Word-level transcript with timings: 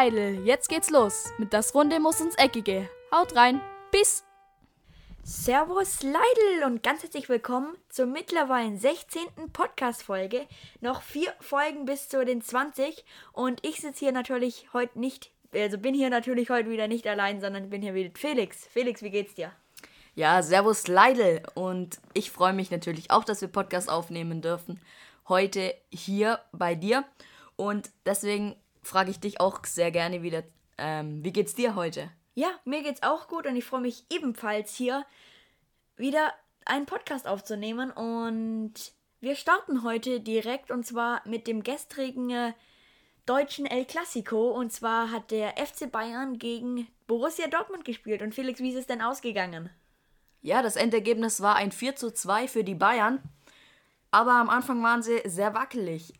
Leidl, 0.00 0.46
jetzt 0.46 0.70
geht's 0.70 0.88
los. 0.88 1.30
Mit 1.36 1.52
das 1.52 1.74
Runde 1.74 2.00
muss 2.00 2.22
ins 2.22 2.34
Eckige. 2.36 2.88
Haut 3.14 3.36
rein, 3.36 3.60
bis! 3.90 4.24
Servus 5.22 6.02
Leidl 6.02 6.64
und 6.64 6.82
ganz 6.82 7.02
herzlich 7.02 7.28
willkommen 7.28 7.76
zur 7.90 8.06
mittlerweile 8.06 8.78
16. 8.78 9.20
Podcast-Folge. 9.52 10.46
Noch 10.80 11.02
vier 11.02 11.34
Folgen 11.40 11.84
bis 11.84 12.08
zu 12.08 12.24
den 12.24 12.40
20 12.40 13.04
und 13.34 13.60
ich 13.62 13.82
sitze 13.82 13.98
hier 13.98 14.12
natürlich 14.12 14.68
heute 14.72 14.98
nicht, 14.98 15.32
also 15.52 15.76
bin 15.76 15.94
hier 15.94 16.08
natürlich 16.08 16.48
heute 16.48 16.70
wieder 16.70 16.88
nicht 16.88 17.06
allein, 17.06 17.42
sondern 17.42 17.68
bin 17.68 17.82
hier 17.82 17.92
mit 17.92 18.18
Felix. 18.18 18.66
Felix, 18.72 19.02
wie 19.02 19.10
geht's 19.10 19.34
dir? 19.34 19.52
Ja, 20.14 20.42
servus 20.42 20.88
Leidl 20.88 21.42
und 21.52 22.00
ich 22.14 22.30
freue 22.30 22.54
mich 22.54 22.70
natürlich 22.70 23.10
auch, 23.10 23.24
dass 23.24 23.42
wir 23.42 23.48
Podcast 23.48 23.90
aufnehmen 23.90 24.40
dürfen. 24.40 24.80
Heute 25.28 25.74
hier 25.90 26.40
bei 26.52 26.74
dir 26.74 27.04
und 27.56 27.90
deswegen 28.06 28.56
frage 28.82 29.10
ich 29.10 29.20
dich 29.20 29.40
auch 29.40 29.64
sehr 29.64 29.90
gerne 29.90 30.22
wieder, 30.22 30.42
ähm, 30.78 31.22
wie 31.24 31.32
geht's 31.32 31.54
dir 31.54 31.74
heute? 31.74 32.10
Ja, 32.34 32.50
mir 32.64 32.82
geht's 32.82 33.02
auch 33.02 33.28
gut 33.28 33.46
und 33.46 33.56
ich 33.56 33.64
freue 33.64 33.82
mich 33.82 34.04
ebenfalls 34.10 34.74
hier 34.74 35.04
wieder 35.96 36.32
einen 36.64 36.86
Podcast 36.86 37.26
aufzunehmen 37.26 37.90
und 37.90 38.74
wir 39.20 39.36
starten 39.36 39.82
heute 39.82 40.20
direkt 40.20 40.70
und 40.70 40.86
zwar 40.86 41.20
mit 41.26 41.46
dem 41.46 41.62
gestrigen 41.62 42.30
äh, 42.30 42.52
deutschen 43.26 43.66
El 43.66 43.84
Clasico 43.84 44.50
und 44.50 44.72
zwar 44.72 45.10
hat 45.10 45.30
der 45.30 45.54
FC 45.56 45.90
Bayern 45.90 46.38
gegen 46.38 46.86
Borussia 47.06 47.48
Dortmund 47.48 47.84
gespielt 47.84 48.22
und 48.22 48.34
Felix, 48.34 48.60
wie 48.60 48.70
ist 48.70 48.78
es 48.78 48.86
denn 48.86 49.02
ausgegangen? 49.02 49.70
Ja, 50.42 50.62
das 50.62 50.76
Endergebnis 50.76 51.42
war 51.42 51.56
ein 51.56 51.72
4 51.72 51.96
zu 51.96 52.12
2 52.12 52.48
für 52.48 52.64
die 52.64 52.74
Bayern, 52.74 53.20
aber 54.10 54.32
am 54.32 54.48
Anfang 54.48 54.82
waren 54.82 55.02
sie 55.02 55.20
sehr 55.26 55.52
wackelig 55.52 56.14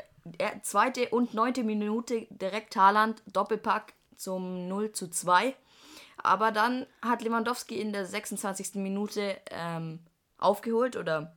zweite 0.63 1.09
und 1.11 1.35
neunte 1.35 1.65
Minute 1.65 2.27
direkt 2.31 2.77
Haaland, 2.77 3.23
Doppelpack 3.27 3.95
zum 4.17 4.69
0 4.69 4.93
zu 4.93 5.09
2. 5.09 5.55
Aber 6.23 6.53
dann 6.53 6.87
hat 7.03 7.23
Lewandowski 7.23 7.81
in 7.81 7.93
der 7.93 8.05
26. 8.05 8.75
Minute 8.77 9.41
ähm, 9.51 10.01
aufgeholt 10.39 10.97
oder 10.97 11.35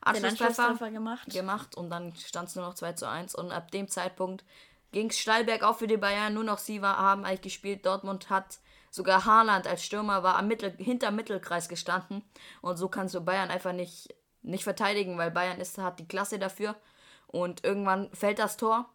Anschlusstreffer 0.00 0.90
gemacht. 0.90 1.30
gemacht 1.30 1.76
und 1.76 1.90
dann 1.90 2.14
stand 2.16 2.48
es 2.48 2.56
nur 2.56 2.64
noch 2.64 2.74
2 2.74 2.94
zu 2.94 3.08
1 3.08 3.34
und 3.34 3.52
ab 3.52 3.70
dem 3.70 3.88
Zeitpunkt 3.88 4.44
ging 4.90 5.10
es 5.10 5.18
steil 5.18 5.44
bergauf 5.44 5.78
für 5.78 5.86
die 5.86 5.96
Bayern. 5.96 6.34
Nur 6.34 6.44
noch 6.44 6.58
sie 6.58 6.82
war, 6.82 6.98
haben 6.98 7.24
eigentlich 7.24 7.42
gespielt. 7.42 7.86
Dortmund 7.86 8.30
hat 8.30 8.58
sogar 8.90 9.24
Haaland 9.24 9.66
als 9.66 9.84
Stürmer 9.84 10.22
war 10.22 10.36
am 10.36 10.48
Mittel, 10.48 10.74
hinter 10.76 11.10
Mittelkreis 11.10 11.68
gestanden 11.68 12.22
und 12.60 12.76
so 12.76 12.88
kannst 12.88 13.14
du 13.14 13.20
Bayern 13.20 13.50
einfach 13.50 13.72
nicht, 13.72 14.14
nicht 14.42 14.64
verteidigen, 14.64 15.16
weil 15.18 15.30
Bayern 15.30 15.60
ist, 15.60 15.78
hat 15.78 15.98
die 15.98 16.08
Klasse 16.08 16.38
dafür 16.38 16.76
und 17.32 17.64
irgendwann 17.64 18.12
fällt 18.14 18.38
das 18.38 18.56
Tor. 18.56 18.88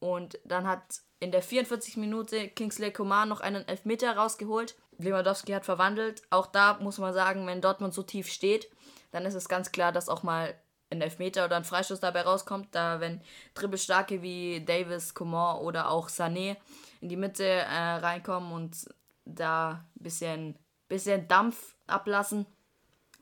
Und 0.00 0.38
dann 0.44 0.66
hat 0.66 1.00
in 1.20 1.32
der 1.32 1.42
44. 1.42 1.96
Minute 1.96 2.48
Kingsley 2.48 2.92
Coman 2.92 3.30
noch 3.30 3.40
einen 3.40 3.66
Elfmeter 3.66 4.14
rausgeholt. 4.16 4.76
Lewandowski 4.98 5.52
hat 5.52 5.64
verwandelt. 5.64 6.22
Auch 6.28 6.46
da 6.46 6.78
muss 6.80 6.98
man 6.98 7.14
sagen, 7.14 7.46
wenn 7.46 7.62
Dortmund 7.62 7.94
so 7.94 8.02
tief 8.02 8.28
steht, 8.28 8.68
dann 9.12 9.24
ist 9.24 9.34
es 9.34 9.48
ganz 9.48 9.72
klar, 9.72 9.92
dass 9.92 10.10
auch 10.10 10.22
mal 10.22 10.54
ein 10.90 11.00
Elfmeter 11.00 11.46
oder 11.46 11.56
ein 11.56 11.64
Freistoß 11.64 12.00
dabei 12.00 12.22
rauskommt. 12.22 12.74
Da, 12.74 13.00
wenn 13.00 13.22
Dribbelstarke 13.54 14.20
wie 14.22 14.64
Davis, 14.64 15.14
Coman 15.14 15.58
oder 15.60 15.90
auch 15.90 16.10
Sané 16.10 16.56
in 17.00 17.08
die 17.08 17.16
Mitte 17.16 17.44
äh, 17.44 17.94
reinkommen 17.96 18.52
und 18.52 18.88
da 19.24 19.84
ein 19.96 20.02
bisschen, 20.02 20.58
bisschen 20.88 21.26
Dampf 21.28 21.76
ablassen, 21.86 22.46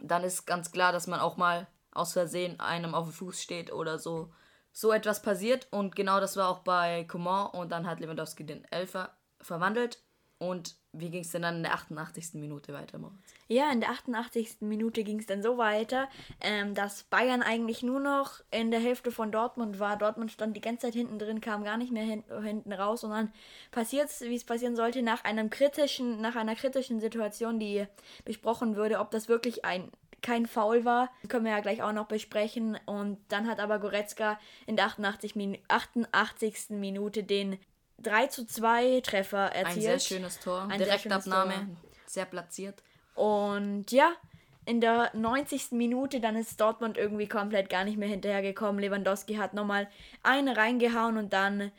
dann 0.01 0.25
ist 0.25 0.47
ganz 0.47 0.73
klar, 0.73 0.93
dass 0.93 1.07
man 1.07 1.21
auch 1.21 1.37
mal 1.37 1.69
aus 1.93 2.15
Versehen 2.15 2.59
einem 2.59 2.95
auf 2.95 3.07
dem 3.07 3.13
Fuß 3.13 3.41
steht 3.41 3.73
oder 3.73 3.99
so 3.99 4.33
so 4.73 4.93
etwas 4.93 5.23
passiert 5.23 5.69
und 5.71 5.95
genau 5.95 6.21
das 6.21 6.37
war 6.37 6.49
auch 6.49 6.61
bei 6.61 7.05
Coman 7.05 7.51
und 7.51 7.71
dann 7.71 7.87
hat 7.87 8.01
Lewandowski 8.01 8.45
den 8.45 8.65
Elfer 8.71 9.11
verwandelt 9.41 10.03
und 10.43 10.75
wie 10.93 11.09
ging 11.09 11.23
es 11.23 11.31
denn 11.31 11.43
dann 11.43 11.59
in 11.59 11.63
der 11.63 11.73
88. 11.73 12.35
Minute 12.35 12.73
weiter, 12.73 12.99
Moritz? 12.99 13.33
Ja, 13.47 13.71
in 13.71 13.79
der 13.81 13.91
88. 13.91 14.57
Minute 14.61 15.05
ging 15.05 15.21
es 15.21 15.27
dann 15.27 15.41
so 15.41 15.57
weiter, 15.57 16.09
ähm, 16.41 16.75
dass 16.75 17.05
Bayern 17.05 17.43
eigentlich 17.43 17.85
nur 17.85 18.01
noch 18.01 18.41
in 18.51 18.73
der 18.73 18.81
Hälfte 18.81 19.13
von 19.13 19.31
Dortmund 19.31 19.79
war. 19.79 19.97
Dortmund 19.97 20.33
stand 20.33 20.57
die 20.57 20.61
ganze 20.61 20.87
Zeit 20.87 20.95
hinten 20.95 21.21
drin, 21.21 21.41
kam 21.41 21.63
gar 21.63 21.77
nicht 21.77 21.93
mehr 21.93 22.03
hin, 22.03 22.25
hinten 22.43 22.73
raus 22.73 23.05
und 23.05 23.11
dann 23.11 23.33
passiert 23.71 24.11
es, 24.11 24.23
wie 24.23 24.35
es 24.35 24.43
passieren 24.43 24.75
sollte, 24.75 25.03
nach 25.03 25.23
einem 25.23 25.49
kritischen, 25.49 26.21
nach 26.21 26.35
einer 26.35 26.57
kritischen 26.57 26.99
Situation, 26.99 27.61
die 27.61 27.87
besprochen 28.25 28.75
würde, 28.75 28.99
ob 28.99 29.13
das 29.13 29.29
wirklich 29.29 29.65
ein 29.65 29.93
kein 30.23 30.47
Foul 30.47 30.85
war. 30.85 31.11
Können 31.29 31.45
wir 31.45 31.53
ja 31.53 31.61
gleich 31.61 31.83
auch 31.83 31.93
noch 31.93 32.07
besprechen. 32.07 32.79
Und 32.87 33.19
dann 33.29 33.49
hat 33.49 33.61
aber 33.61 33.79
Goretzka 33.79 34.39
in 34.67 34.77
der 34.77 34.87
88. 34.87 35.37
Min 35.37 35.59
88. 35.69 36.71
Minute 36.71 37.25
den 37.25 37.59
3 37.99 38.29
zu 38.29 38.47
2 38.47 39.01
Treffer 39.03 39.53
erzielt. 39.53 39.77
Ein 39.77 39.81
sehr 39.83 39.99
schönes 39.99 40.41
Tor. 40.41 40.67
Ein 40.69 40.79
Direktabnahme. 40.79 41.53
Sehr, 41.53 41.67
sehr 42.07 42.25
platziert. 42.25 42.83
Und 43.15 43.93
ja, 43.93 44.13
in 44.65 44.81
der 44.81 45.11
90. 45.15 45.73
Minute, 45.73 46.21
dann 46.21 46.37
ist 46.37 46.61
Dortmund 46.61 46.97
irgendwie 46.97 47.29
komplett 47.29 47.69
gar 47.69 47.85
nicht 47.85 47.99
mehr 47.99 48.09
hinterhergekommen. 48.09 48.81
Lewandowski 48.81 49.35
hat 49.35 49.55
nochmal 49.55 49.89
eine 50.23 50.57
reingehauen 50.57 51.17
und 51.17 51.33
dann 51.33 51.73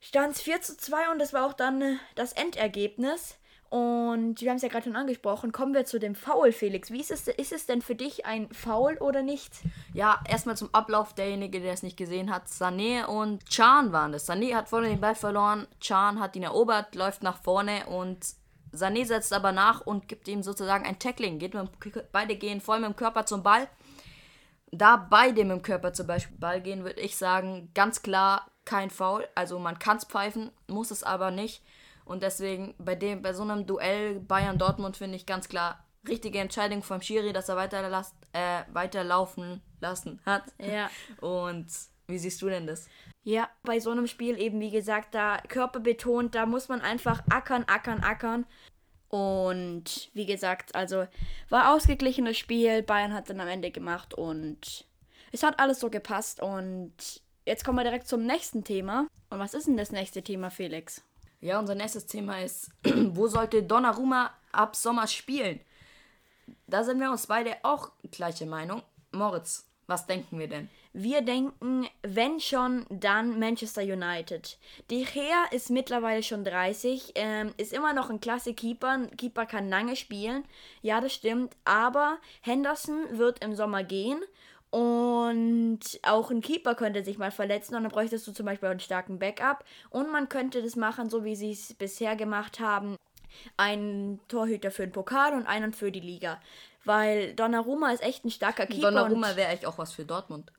stand 0.00 0.36
es 0.36 0.42
4 0.42 0.60
zu 0.62 0.76
2 0.76 1.10
und 1.10 1.18
das 1.18 1.32
war 1.32 1.46
auch 1.46 1.52
dann 1.52 1.98
das 2.14 2.32
Endergebnis. 2.32 3.36
Und 3.70 4.40
wir 4.40 4.50
haben 4.50 4.56
es 4.56 4.62
ja 4.62 4.68
gerade 4.68 4.84
schon 4.84 4.96
angesprochen. 4.96 5.52
Kommen 5.52 5.74
wir 5.74 5.84
zu 5.84 6.00
dem 6.00 6.16
Foul, 6.16 6.50
Felix. 6.50 6.90
Wie 6.90 7.00
ist 7.00 7.12
es, 7.12 7.28
ist 7.28 7.52
es 7.52 7.66
denn 7.66 7.82
für 7.82 7.94
dich 7.94 8.26
ein 8.26 8.52
Foul 8.52 8.96
oder 8.98 9.22
nicht? 9.22 9.52
Ja, 9.94 10.20
erstmal 10.28 10.56
zum 10.56 10.74
Ablauf. 10.74 11.14
Derjenige, 11.14 11.60
der 11.60 11.72
es 11.72 11.84
nicht 11.84 11.96
gesehen 11.96 12.34
hat. 12.34 12.48
Sané 12.48 13.06
und 13.06 13.46
Chan 13.48 13.92
waren 13.92 14.12
es. 14.12 14.28
Sané 14.28 14.56
hat 14.56 14.68
vorne 14.68 14.88
den 14.88 15.00
Ball 15.00 15.14
verloren. 15.14 15.68
Chan 15.78 16.18
hat 16.18 16.34
ihn 16.34 16.42
erobert, 16.42 16.96
läuft 16.96 17.22
nach 17.22 17.40
vorne 17.42 17.86
und 17.86 18.18
Sané 18.72 19.04
setzt 19.04 19.32
aber 19.32 19.52
nach 19.52 19.80
und 19.82 20.08
gibt 20.08 20.26
ihm 20.26 20.42
sozusagen 20.42 20.84
ein 20.84 20.98
Tackling. 20.98 21.38
Geht 21.38 21.54
mit, 21.54 21.70
beide 22.10 22.34
gehen 22.34 22.60
voll 22.60 22.80
mit 22.80 22.88
dem 22.88 22.96
Körper 22.96 23.24
zum 23.24 23.44
Ball. 23.44 23.68
Da 24.72 24.96
beide 24.96 25.44
mit 25.44 25.52
dem 25.52 25.62
Körper 25.62 25.92
zum 25.92 26.08
Beispiel 26.08 26.36
Ball 26.38 26.60
gehen, 26.60 26.82
würde 26.82 27.00
ich 27.00 27.16
sagen, 27.16 27.70
ganz 27.74 28.02
klar 28.02 28.50
kein 28.64 28.90
Foul. 28.90 29.28
Also 29.36 29.60
man 29.60 29.78
kann 29.78 29.96
es 29.96 30.04
pfeifen, 30.04 30.50
muss 30.66 30.90
es 30.90 31.04
aber 31.04 31.30
nicht. 31.30 31.62
Und 32.10 32.24
deswegen 32.24 32.74
bei 32.76 32.96
dem, 32.96 33.22
bei 33.22 33.32
so 33.32 33.44
einem 33.44 33.66
Duell 33.66 34.18
Bayern-Dortmund 34.18 34.96
finde 34.96 35.14
ich 35.14 35.26
ganz 35.26 35.48
klar 35.48 35.86
richtige 36.08 36.40
Entscheidung 36.40 36.82
vom 36.82 37.00
Schiri, 37.00 37.32
dass 37.32 37.48
er 37.48 37.54
weiter 37.54 38.04
äh, 38.32 38.62
weiterlaufen 38.72 39.62
lassen 39.78 40.20
hat. 40.26 40.42
Ja. 40.58 40.90
Und 41.20 41.68
wie 42.08 42.18
siehst 42.18 42.42
du 42.42 42.48
denn 42.48 42.66
das? 42.66 42.88
Ja, 43.22 43.48
bei 43.62 43.78
so 43.78 43.92
einem 43.92 44.08
Spiel 44.08 44.40
eben, 44.40 44.58
wie 44.58 44.72
gesagt, 44.72 45.14
da 45.14 45.38
Körper 45.46 45.78
betont, 45.78 46.34
da 46.34 46.46
muss 46.46 46.68
man 46.68 46.80
einfach 46.80 47.22
ackern, 47.30 47.62
ackern, 47.68 48.00
ackern. 48.00 48.44
Und 49.06 50.10
wie 50.12 50.26
gesagt, 50.26 50.74
also 50.74 51.06
war 51.48 51.72
ausgeglichenes 51.72 52.36
Spiel. 52.36 52.82
Bayern 52.82 53.14
hat 53.14 53.30
dann 53.30 53.38
am 53.38 53.46
Ende 53.46 53.70
gemacht 53.70 54.14
und 54.14 54.84
es 55.30 55.44
hat 55.44 55.60
alles 55.60 55.78
so 55.78 55.90
gepasst. 55.90 56.42
Und 56.42 57.22
jetzt 57.46 57.64
kommen 57.64 57.78
wir 57.78 57.84
direkt 57.84 58.08
zum 58.08 58.26
nächsten 58.26 58.64
Thema. 58.64 59.06
Und 59.28 59.38
was 59.38 59.54
ist 59.54 59.68
denn 59.68 59.76
das 59.76 59.92
nächste 59.92 60.22
Thema, 60.22 60.50
Felix? 60.50 61.04
Ja, 61.40 61.58
unser 61.58 61.74
nächstes 61.74 62.06
Thema 62.06 62.42
ist, 62.42 62.70
wo 62.84 63.26
sollte 63.26 63.62
Donnarumma 63.62 64.30
ab 64.52 64.76
Sommer 64.76 65.06
spielen? 65.06 65.60
Da 66.66 66.84
sind 66.84 67.00
wir 67.00 67.10
uns 67.10 67.26
beide 67.26 67.56
auch 67.62 67.92
gleiche 68.10 68.46
Meinung. 68.46 68.82
Moritz, 69.12 69.66
was 69.86 70.06
denken 70.06 70.38
wir 70.38 70.48
denn? 70.48 70.68
Wir 70.92 71.22
denken, 71.22 71.88
wenn 72.02 72.40
schon, 72.40 72.84
dann 72.90 73.38
Manchester 73.38 73.82
United. 73.82 74.58
De 74.90 75.04
Gea 75.04 75.44
ist 75.52 75.70
mittlerweile 75.70 76.22
schon 76.22 76.44
30, 76.44 77.12
ähm, 77.14 77.54
ist 77.56 77.72
immer 77.72 77.92
noch 77.92 78.10
ein 78.10 78.20
klasse 78.20 78.54
Keeper. 78.54 79.06
Keeper 79.16 79.46
kann 79.46 79.68
lange 79.68 79.96
spielen. 79.96 80.44
Ja, 80.82 81.00
das 81.00 81.14
stimmt. 81.14 81.56
Aber 81.64 82.18
Henderson 82.40 83.18
wird 83.18 83.42
im 83.42 83.54
Sommer 83.54 83.84
gehen 83.84 84.20
und 84.70 85.80
auch 86.02 86.30
ein 86.30 86.42
Keeper 86.42 86.76
könnte 86.76 87.04
sich 87.04 87.18
mal 87.18 87.32
verletzen 87.32 87.74
und 87.74 87.82
dann 87.82 87.92
bräuchtest 87.92 88.26
du 88.26 88.32
zum 88.32 88.46
Beispiel 88.46 88.68
einen 88.68 88.80
starken 88.80 89.18
Backup. 89.18 89.64
Und 89.90 90.12
man 90.12 90.28
könnte 90.28 90.62
das 90.62 90.76
machen, 90.76 91.10
so 91.10 91.24
wie 91.24 91.34
sie 91.34 91.52
es 91.52 91.74
bisher 91.74 92.14
gemacht 92.14 92.60
haben. 92.60 92.96
Einen 93.56 94.20
Torhüter 94.28 94.70
für 94.70 94.82
den 94.86 94.92
Pokal 94.92 95.34
und 95.34 95.46
einen 95.46 95.72
für 95.72 95.90
die 95.90 96.00
Liga. 96.00 96.40
Weil 96.84 97.34
Donnarumma 97.34 97.90
ist 97.90 98.02
echt 98.02 98.24
ein 98.24 98.30
starker 98.30 98.66
Keeper. 98.66 98.90
Donnarumma 98.90 99.34
wäre 99.36 99.50
echt 99.50 99.66
auch 99.66 99.78
was 99.78 99.92
für 99.92 100.04
Dortmund. 100.04 100.52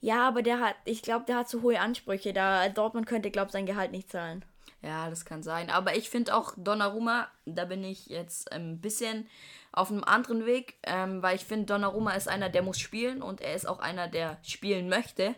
Ja, 0.00 0.28
aber 0.28 0.42
der 0.42 0.60
hat, 0.60 0.76
ich 0.84 1.02
glaube, 1.02 1.24
der 1.24 1.36
hat 1.36 1.48
zu 1.48 1.62
hohe 1.62 1.80
Ansprüche. 1.80 2.34
Da 2.34 2.68
Dortmund 2.68 3.06
könnte, 3.06 3.30
glaube 3.30 3.48
ich, 3.48 3.52
sein 3.52 3.66
Gehalt 3.66 3.90
nicht 3.90 4.10
zahlen. 4.10 4.44
Ja, 4.86 5.10
das 5.10 5.24
kann 5.24 5.42
sein. 5.42 5.68
Aber 5.68 5.96
ich 5.96 6.08
finde 6.08 6.36
auch 6.36 6.54
Donnarumma, 6.56 7.26
da 7.44 7.64
bin 7.64 7.82
ich 7.82 8.06
jetzt 8.06 8.52
ein 8.52 8.80
bisschen 8.80 9.28
auf 9.72 9.90
einem 9.90 10.04
anderen 10.04 10.46
Weg, 10.46 10.74
ähm, 10.84 11.22
weil 11.22 11.34
ich 11.34 11.44
finde, 11.44 11.66
Donnarumma 11.66 12.12
ist 12.12 12.28
einer, 12.28 12.48
der 12.48 12.62
muss 12.62 12.78
spielen 12.78 13.20
und 13.20 13.40
er 13.40 13.54
ist 13.54 13.66
auch 13.66 13.80
einer, 13.80 14.06
der 14.06 14.38
spielen 14.42 14.88
möchte. 14.88 15.34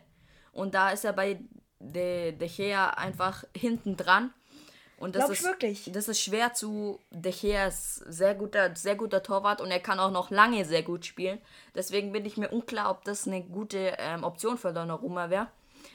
Und 0.53 0.75
da 0.75 0.91
ist 0.91 1.06
er 1.06 1.15
bei 1.15 1.41
De, 1.81 2.33
De 2.33 2.49
Gea 2.49 2.91
einfach 2.91 3.45
hinten 3.56 3.97
dran. 3.97 4.35
Und 4.99 5.17
das 5.17 5.31
ist 5.31 5.45
wirklich. 5.45 5.89
Das 5.93 6.09
ist 6.09 6.21
schwer 6.21 6.53
zu. 6.53 7.00
De 7.11 7.33
Gea 7.33 7.69
ist 7.69 7.97
sehr 8.06 8.35
guter, 8.35 8.77
sehr 8.77 8.97
guter 8.97 9.23
Torwart 9.23 9.62
und 9.62 9.71
er 9.71 9.81
kann 9.81 9.99
auch 9.99 10.11
noch 10.11 10.31
lange 10.31 10.65
sehr 10.67 10.83
gut 10.83 11.06
spielen. 11.06 11.39
Deswegen 11.75 12.12
bin 12.12 12.27
ich 12.27 12.37
mir 12.37 12.50
unklar, 12.50 12.91
ob 12.91 13.05
das 13.05 13.27
eine 13.27 13.43
gute 13.43 13.95
ähm, 13.99 14.25
Option 14.25 14.59
für 14.59 14.75
Donnarumma 14.75 15.31
wäre. 15.31 15.49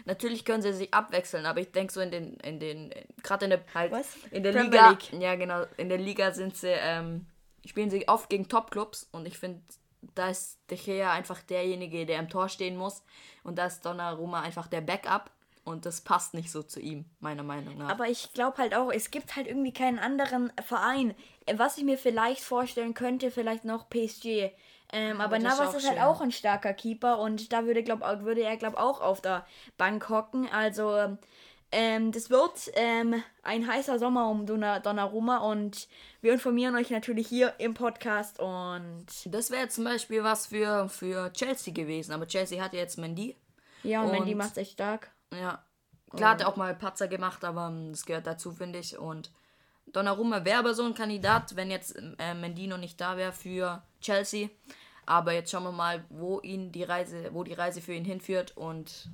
Natürlich 0.06 0.46
können 0.46 0.62
sie 0.62 0.74
sich 0.74 0.94
abwechseln, 0.94 1.46
aber 1.46 1.62
ich 1.62 1.72
denke 1.72 1.94
so 1.94 2.02
in 2.02 2.12
den, 2.12 2.34
in 2.38 2.60
den, 2.60 2.94
gerade 3.22 3.46
in 3.46 3.52
der 3.52 3.62
halt 3.74 3.92
Was? 3.92 4.16
in 4.32 4.44
der 4.44 4.52
Premier 4.52 4.70
Liga. 4.70 4.90
League. 4.90 5.14
Ja, 5.14 5.36
genau. 5.36 5.66
In 5.78 5.90
der 5.90 5.98
Liga 5.98 6.32
sind 6.32 6.56
sie, 6.56 6.70
ähm, 6.70 7.26
spielen 7.66 7.90
sie 7.90 8.08
oft 8.08 8.30
gegen 8.30 8.48
Top-Clubs 8.48 9.08
und 9.12 9.28
ich 9.28 9.38
finde, 9.38 9.62
da 10.16 10.30
ist 10.30 10.60
De 10.70 10.78
Gea 10.78 11.12
einfach 11.12 11.42
derjenige, 11.42 12.06
der 12.06 12.20
im 12.20 12.30
Tor 12.30 12.50
stehen 12.50 12.78
muss. 12.78 13.04
Und 13.44 13.58
da 13.58 13.66
ist 13.66 13.86
Donnarumma 13.86 14.42
einfach 14.42 14.68
der 14.68 14.82
Backup. 14.82 15.32
Und 15.66 15.86
das 15.86 16.02
passt 16.02 16.34
nicht 16.34 16.52
so 16.52 16.62
zu 16.62 16.82
ihm, 16.82 17.06
meiner 17.22 17.44
Meinung 17.44 17.78
nach. 17.78 17.90
Aber 17.90 18.10
ich 18.10 18.34
glaube 18.34 18.58
halt 18.58 18.76
auch, 18.76 18.92
es 18.92 19.12
gibt 19.12 19.38
halt 19.38 19.48
irgendwie 19.48 19.72
keinen 19.72 19.98
anderen 19.98 20.52
Verein. 20.62 21.16
Was 21.56 21.78
ich 21.78 21.86
mir 21.86 21.98
vielleicht 21.98 22.42
vorstellen 22.42 22.94
könnte, 22.94 23.32
vielleicht 23.32 23.64
noch 23.64 23.90
PSG. 23.90 24.52
Ähm, 24.94 25.20
aber 25.20 25.38
ist 25.38 25.44
Navas 25.44 25.70
auch 25.70 25.74
ist 25.76 25.90
halt 25.90 26.00
auch 26.02 26.22
ein 26.22 26.32
starker 26.32 26.74
Keeper 26.74 27.18
und 27.20 27.52
da 27.52 27.66
würde, 27.66 27.84
glaub, 27.84 28.02
würde 28.24 28.42
er, 28.42 28.56
glaube 28.58 28.78
auch 28.78 29.02
auf 29.02 29.22
der 29.22 29.46
Bank 29.78 30.08
hocken. 30.08 30.48
Also, 30.52 31.18
ähm, 31.72 32.12
das 32.12 32.30
wird 32.30 32.72
ähm, 32.76 33.24
ein 33.42 33.68
heißer 33.68 33.98
Sommer 33.98 34.30
um 34.30 34.46
Donna- 34.46 34.80
Donnarumma 34.80 35.38
und 35.40 35.88
wir 36.22 36.32
informieren 36.34 36.76
euch 36.76 36.92
natürlich 36.92 37.28
hier 37.28 37.56
im 37.58 37.74
Podcast 37.74 38.40
und 38.40 39.08
das 39.26 39.50
wäre 39.50 39.68
zum 39.70 39.84
Beispiel 39.86 40.24
was 40.24 40.46
für, 40.46 40.88
für 40.90 41.34
Chelsea 41.34 41.74
gewesen. 41.74 42.14
Aber 42.14 42.28
Chelsea 42.28 42.64
hat 42.64 42.74
ja 42.74 42.80
jetzt 42.80 43.00
Mendy. 43.00 43.36
ja, 43.82 44.04
und, 44.04 44.12
Mandy 44.12 44.34
Und- 44.34 44.38
macht 44.38 44.58
echt 44.58 44.74
stark. 44.74 45.10
Ja. 45.34 45.64
Klar 46.16 46.34
hat 46.34 46.42
er 46.42 46.48
auch 46.50 46.58
mal 46.58 46.76
Patzer 46.76 47.08
gemacht, 47.08 47.44
aber 47.44 47.70
ähm, 47.70 47.90
das 47.92 48.06
gehört 48.06 48.28
dazu, 48.28 48.52
finde 48.52 48.78
ich. 48.78 49.00
Und 49.00 49.32
Donnarumma 49.88 50.46
wäre 50.46 50.60
aber 50.60 50.76
so 50.76 50.86
ein 50.86 50.94
Kandidat, 50.94 51.56
wenn 51.56 51.72
jetzt 51.72 51.96
äh, 52.20 52.36
Mendino 52.36 52.78
nicht 52.78 53.02
da 53.02 53.18
wäre 53.18 53.32
für 53.34 53.82
Chelsea. 54.00 54.50
Aber 55.06 55.34
jetzt 55.34 55.52
schauen 55.52 55.64
wir 55.64 55.72
mal, 55.72 56.04
wo 56.10 56.40
ihn 56.42 56.72
die 56.72 56.84
Reise, 56.84 57.30
wo 57.34 57.44
die 57.44 57.54
Reise 57.54 57.82
für 57.82 57.94
ihn 57.94 58.06
hinführt 58.06 58.56
und 58.56 59.10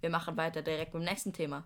wir 0.00 0.10
machen 0.10 0.36
weiter 0.36 0.62
direkt 0.62 0.94
mit 0.94 1.02
dem 1.02 1.08
nächsten 1.08 1.32
Thema. 1.32 1.64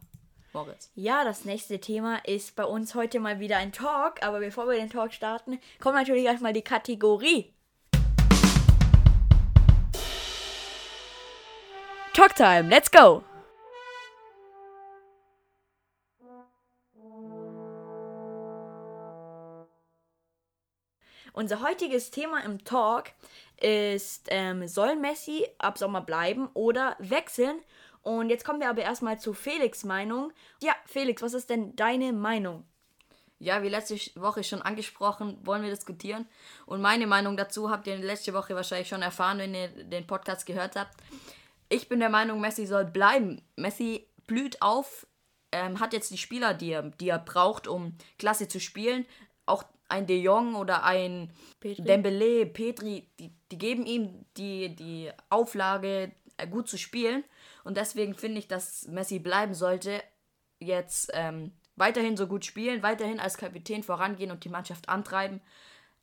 Moritz. 0.53 0.91
Ja, 0.95 1.23
das 1.25 1.45
nächste 1.45 1.81
Thema 1.81 2.25
ist 2.25 2.57
bei 2.57 2.65
uns 2.65 2.95
heute 2.95 3.21
mal 3.21 3.41
wieder 3.41 3.59
ein 3.59 3.73
Talk, 3.73 4.23
aber 4.23 4.41
bevor 4.41 4.67
wir 4.67 4.77
den 4.77 4.89
Talk 4.89 5.13
starten, 5.13 5.61
kommt 5.81 5.97
natürlich 5.97 6.25
erstmal 6.25 6.55
die 6.55 6.63
Kategorie. 6.63 7.53
Talktime, 12.15 12.71
let's 12.71 12.91
go! 12.91 13.23
Unser 21.35 21.61
heutiges 21.61 22.11
Thema 22.11 22.43
im 22.43 22.65
Talk 22.65 23.11
ist, 23.61 24.29
ähm, 24.31 24.67
soll 24.69 24.97
Messi 24.97 25.47
ab 25.59 25.79
Sommer 25.79 26.01
bleiben 26.01 26.49
oder 26.55 26.97
wechseln? 26.99 27.59
Und 28.03 28.31
jetzt 28.31 28.45
kommen 28.45 28.61
wir 28.61 28.71
aber 28.71 28.83
erstmal 28.83 29.19
zu 29.19 29.33
Felix' 29.33 29.85
Meinung. 29.85 30.33
Ja, 30.63 30.75
Felix, 30.87 31.23
was 31.23 31.35
ist 31.35 31.51
denn 31.51 31.75
deine 31.75 32.13
Meinung? 32.13 32.65
Ja, 33.39 33.63
wie 33.63 33.69
letzte 33.69 33.97
Woche 34.21 34.45
schon 34.45 34.63
angesprochen, 34.63 35.39
wollen 35.45 35.63
wir 35.63 35.71
diskutieren. 35.71 36.27
Und 36.65 36.81
meine 36.81 37.07
Meinung 37.07 37.37
dazu 37.37 37.71
habt 37.71 37.87
ihr 37.87 37.97
letzte 37.97 38.33
Woche 38.33 38.55
wahrscheinlich 38.55 38.89
schon 38.89 39.03
erfahren, 39.03 39.39
wenn 39.39 39.55
ihr 39.55 39.69
den 39.69 40.07
Podcast 40.07 40.47
gehört 40.47 40.77
habt. 40.77 40.95
Ich 41.69 41.89
bin 41.89 41.99
der 41.99 42.09
Meinung, 42.09 42.41
Messi 42.41 42.65
soll 42.65 42.85
bleiben. 42.85 43.43
Messi 43.57 44.07
blüht 44.27 44.63
auf, 44.63 45.07
ähm, 45.53 45.81
hat 45.81 45.93
jetzt 45.93 46.11
die 46.11 46.19
Spieler, 46.19 46.55
die 46.55 46.71
er, 46.71 46.83
die 46.83 47.09
er 47.09 47.19
braucht, 47.19 47.69
um 47.69 47.97
klasse 48.19 48.49
zu 48.49 48.61
spielen. 48.61 49.05
Ein 49.89 50.07
De 50.07 50.19
Jong 50.19 50.55
oder 50.55 50.85
ein 50.85 51.31
Petri. 51.61 51.83
Dembele, 51.83 52.47
Petri, 52.47 53.09
die, 53.19 53.33
die 53.51 53.59
geben 53.59 53.87
ihm 53.87 54.25
die, 54.37 54.75
die 54.75 55.11
Auflage, 55.31 56.13
äh, 56.37 56.47
gut 56.47 56.69
zu 56.69 56.77
spielen. 56.77 57.25
Und 57.65 57.77
deswegen 57.77 58.15
finde 58.15 58.39
ich, 58.39 58.49
dass 58.49 58.89
Messi 58.89 59.19
bleiben 59.19 59.55
sollte. 59.55 60.03
Jetzt 60.59 61.11
ähm, 61.15 61.53
weiterhin 61.77 62.17
so 62.17 62.27
gut 62.27 62.45
spielen, 62.45 62.83
weiterhin 62.83 63.21
als 63.21 63.37
Kapitän 63.37 63.83
vorangehen 63.83 64.31
und 64.31 64.45
die 64.45 64.49
Mannschaft 64.49 64.89
antreiben. 64.89 65.41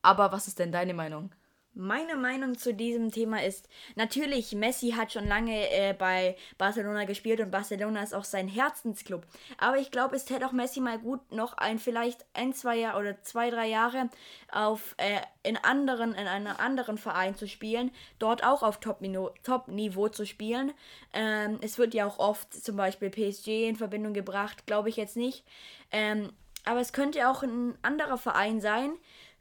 Aber 0.02 0.32
was 0.32 0.48
ist 0.48 0.60
denn 0.60 0.72
deine 0.72 0.94
Meinung? 0.94 1.32
Meine 1.76 2.16
Meinung 2.16 2.56
zu 2.56 2.72
diesem 2.72 3.12
Thema 3.12 3.44
ist, 3.44 3.68
natürlich, 3.96 4.54
Messi 4.54 4.92
hat 4.92 5.12
schon 5.12 5.28
lange 5.28 5.72
äh, 5.72 5.94
bei 5.98 6.36
Barcelona 6.60 7.06
gespielt 7.06 7.40
und 7.40 7.50
Barcelona 7.50 8.04
ist 8.04 8.14
auch 8.14 8.26
sein 8.26 8.48
Herzensclub. 8.48 9.26
Aber 9.58 9.78
ich 9.78 9.90
glaube, 9.90 10.16
es 10.16 10.26
täte 10.26 10.46
auch 10.46 10.52
Messi 10.52 10.82
mal 10.82 11.00
gut, 11.00 11.32
noch 11.32 11.58
ein, 11.58 11.80
vielleicht 11.80 12.26
ein, 12.34 12.54
zwei 12.54 12.78
Jahre 12.78 13.00
oder 13.00 13.22
zwei, 13.24 13.50
drei 13.50 13.68
Jahre 13.68 14.10
auf, 14.52 14.94
äh, 14.98 15.20
in 15.42 15.58
anderen, 15.58 16.14
in 16.14 16.28
einem 16.28 16.56
anderen 16.56 17.00
Verein 17.00 17.34
zu 17.34 17.48
spielen, 17.48 17.90
dort 18.20 18.44
auch 18.44 18.62
auf 18.62 18.80
Top-Niveau 18.80 19.32
Top 19.42 20.16
zu 20.16 20.26
spielen. 20.28 20.74
Ähm, 21.12 21.58
es 21.62 21.80
wird 21.80 21.96
ja 21.96 22.06
auch 22.06 22.20
oft 22.20 22.54
zum 22.54 22.76
Beispiel 22.76 23.10
PSG 23.10 23.68
in 23.68 23.78
Verbindung 23.78 24.14
gebracht, 24.14 24.68
glaube 24.68 24.90
ich 24.90 24.96
jetzt 24.96 25.18
nicht. 25.18 25.44
Ähm, 25.92 26.34
aber 26.66 26.82
es 26.82 26.94
könnte 26.94 27.28
auch 27.30 27.42
ein 27.42 27.78
anderer 27.82 28.20
Verein 28.20 28.62
sein. 28.62 28.92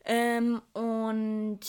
Ähm, 0.05 0.63
und 0.73 1.61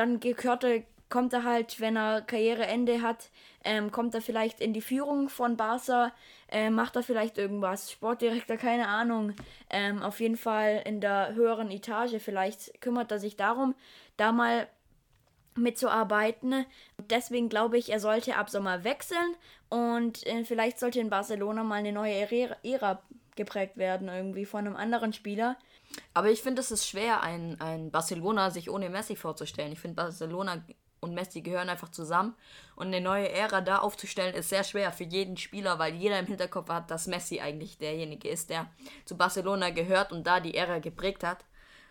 dann 0.00 0.18
gehört 0.18 0.64
er, 0.64 0.82
kommt 1.10 1.34
er 1.34 1.44
halt, 1.44 1.78
wenn 1.78 1.96
er 1.96 2.22
Karriereende 2.22 3.02
hat, 3.02 3.28
ähm, 3.64 3.92
kommt 3.92 4.14
er 4.14 4.22
vielleicht 4.22 4.58
in 4.60 4.72
die 4.72 4.80
Führung 4.80 5.28
von 5.28 5.58
Barca, 5.58 6.12
äh, 6.48 6.70
macht 6.70 6.96
er 6.96 7.02
vielleicht 7.02 7.36
irgendwas, 7.36 7.92
Sportdirektor, 7.92 8.56
keine 8.56 8.88
Ahnung, 8.88 9.34
ähm, 9.68 10.02
auf 10.02 10.20
jeden 10.20 10.38
Fall 10.38 10.82
in 10.86 11.02
der 11.02 11.34
höheren 11.34 11.70
Etage, 11.70 12.16
vielleicht 12.18 12.80
kümmert 12.80 13.12
er 13.12 13.18
sich 13.18 13.36
darum, 13.36 13.74
da 14.16 14.32
mal 14.32 14.68
mitzuarbeiten. 15.54 16.64
Deswegen 17.10 17.50
glaube 17.50 17.76
ich, 17.76 17.92
er 17.92 18.00
sollte 18.00 18.36
ab 18.36 18.48
Sommer 18.48 18.82
wechseln 18.84 19.36
und 19.68 20.26
äh, 20.26 20.44
vielleicht 20.44 20.78
sollte 20.78 21.00
in 21.00 21.10
Barcelona 21.10 21.62
mal 21.62 21.76
eine 21.76 21.92
neue 21.92 22.14
Ära, 22.14 22.56
Ära 22.62 23.02
geprägt 23.36 23.76
werden, 23.76 24.08
irgendwie 24.08 24.46
von 24.46 24.66
einem 24.66 24.76
anderen 24.76 25.12
Spieler. 25.12 25.58
Aber 26.14 26.30
ich 26.30 26.42
finde, 26.42 26.60
es 26.60 26.70
ist 26.70 26.86
schwer, 26.86 27.22
ein, 27.22 27.60
ein 27.60 27.90
Barcelona 27.90 28.50
sich 28.50 28.70
ohne 28.70 28.90
Messi 28.90 29.16
vorzustellen. 29.16 29.72
Ich 29.72 29.80
finde, 29.80 29.96
Barcelona 29.96 30.62
und 31.00 31.14
Messi 31.14 31.40
gehören 31.40 31.68
einfach 31.68 31.90
zusammen. 31.90 32.34
Und 32.76 32.88
eine 32.88 33.00
neue 33.00 33.30
Ära 33.30 33.60
da 33.60 33.78
aufzustellen, 33.78 34.34
ist 34.34 34.50
sehr 34.50 34.64
schwer 34.64 34.92
für 34.92 35.04
jeden 35.04 35.36
Spieler, 35.36 35.78
weil 35.78 35.94
jeder 35.94 36.18
im 36.18 36.26
Hinterkopf 36.26 36.68
hat, 36.68 36.90
dass 36.90 37.06
Messi 37.06 37.40
eigentlich 37.40 37.78
derjenige 37.78 38.28
ist, 38.28 38.50
der 38.50 38.70
zu 39.04 39.16
Barcelona 39.16 39.70
gehört 39.70 40.12
und 40.12 40.26
da 40.26 40.40
die 40.40 40.54
Ära 40.54 40.78
geprägt 40.78 41.24
hat. 41.24 41.44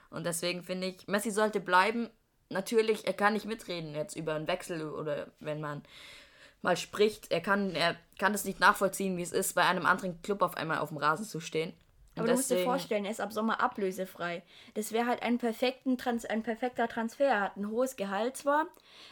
Und 0.10 0.26
deswegen 0.26 0.64
finde 0.64 0.88
ich, 0.88 1.08
Messi 1.08 1.32
sollte 1.32 1.60
bleiben. 1.60 2.10
Natürlich, 2.50 3.06
er 3.06 3.14
kann 3.14 3.34
nicht 3.34 3.46
mitreden 3.46 3.94
jetzt 3.94 4.16
über 4.16 4.34
einen 4.34 4.48
Wechsel 4.48 4.90
oder 4.90 5.28
wenn 5.40 5.62
man 5.62 5.84
mal 6.62 6.78
spricht. 6.78 7.32
Er 7.32 7.42
kann, 7.42 7.76
er 7.76 7.96
kann 8.18 8.34
es 8.34 8.46
nicht 8.46 8.60
nachvollziehen, 8.60 9.18
wie 9.18 9.22
es 9.22 9.32
ist, 9.32 9.54
bei 9.54 9.64
einem 9.64 9.86
anderen 9.86 10.22
Club 10.22 10.42
auf 10.42 10.58
einmal 10.58 10.80
auf 10.80 10.90
dem 10.90 10.98
Rasen 10.98 11.26
zu 11.26 11.40
stehen. 11.40 11.74
Aber 12.20 12.28
du 12.28 12.34
musst 12.34 12.52
dir 12.52 12.64
vorstellen, 12.64 13.06
er 13.06 13.12
ist 13.12 13.22
ab 13.22 13.34
Sommer 13.34 13.62
ablösefrei. 13.62 14.44
Das 14.74 14.92
wäre 14.92 15.08
halt 15.08 15.24
ein, 15.24 15.38
perfekten 15.38 15.98
Trans 15.98 16.26
ein 16.26 16.44
perfekter 16.44 16.88
Transfer. 16.88 17.26
Er 17.26 17.42
hat 17.42 17.58
ein 17.58 17.70
hohes 17.70 17.96
Gehalt 17.96 18.38
zwar, 18.38 18.68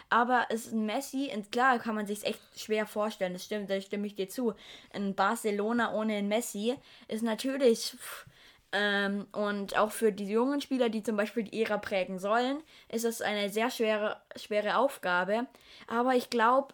aber 0.10 0.46
es 0.50 0.68
ist 0.68 0.74
ein 0.74 0.86
Messi. 0.86 1.32
Und 1.34 1.52
klar 1.52 1.80
kann 1.80 1.96
man 1.96 2.08
sich 2.08 2.26
echt 2.26 2.42
schwer 2.56 2.86
vorstellen. 2.86 3.34
Das 3.34 3.46
stimmt, 3.46 3.70
da 3.70 3.80
stimme 3.82 4.08
ich 4.08 4.16
dir 4.16 4.30
zu. 4.30 4.54
Ein 4.94 5.16
Barcelona 5.16 5.94
ohne 5.94 6.16
einen 6.16 6.28
Messi 6.28 6.76
ist 7.08 7.24
natürlich. 7.24 7.96
pff, 7.98 8.26
ähm, 8.74 9.28
und 9.32 9.78
auch 9.78 9.92
für 9.92 10.12
die 10.12 10.28
jungen 10.28 10.60
Spieler, 10.60 10.90
die 10.90 11.02
zum 11.02 11.16
Beispiel 11.16 11.44
die 11.44 11.64
Ära 11.64 11.78
prägen 11.78 12.20
sollen, 12.20 12.62
ist 12.90 13.06
es 13.06 13.22
eine 13.22 13.50
sehr 13.50 13.72
schwere, 13.72 14.18
schwere 14.36 14.78
Aufgabe. 14.78 15.48
Aber 15.88 16.16
ich 16.16 16.30
glaube, 16.30 16.74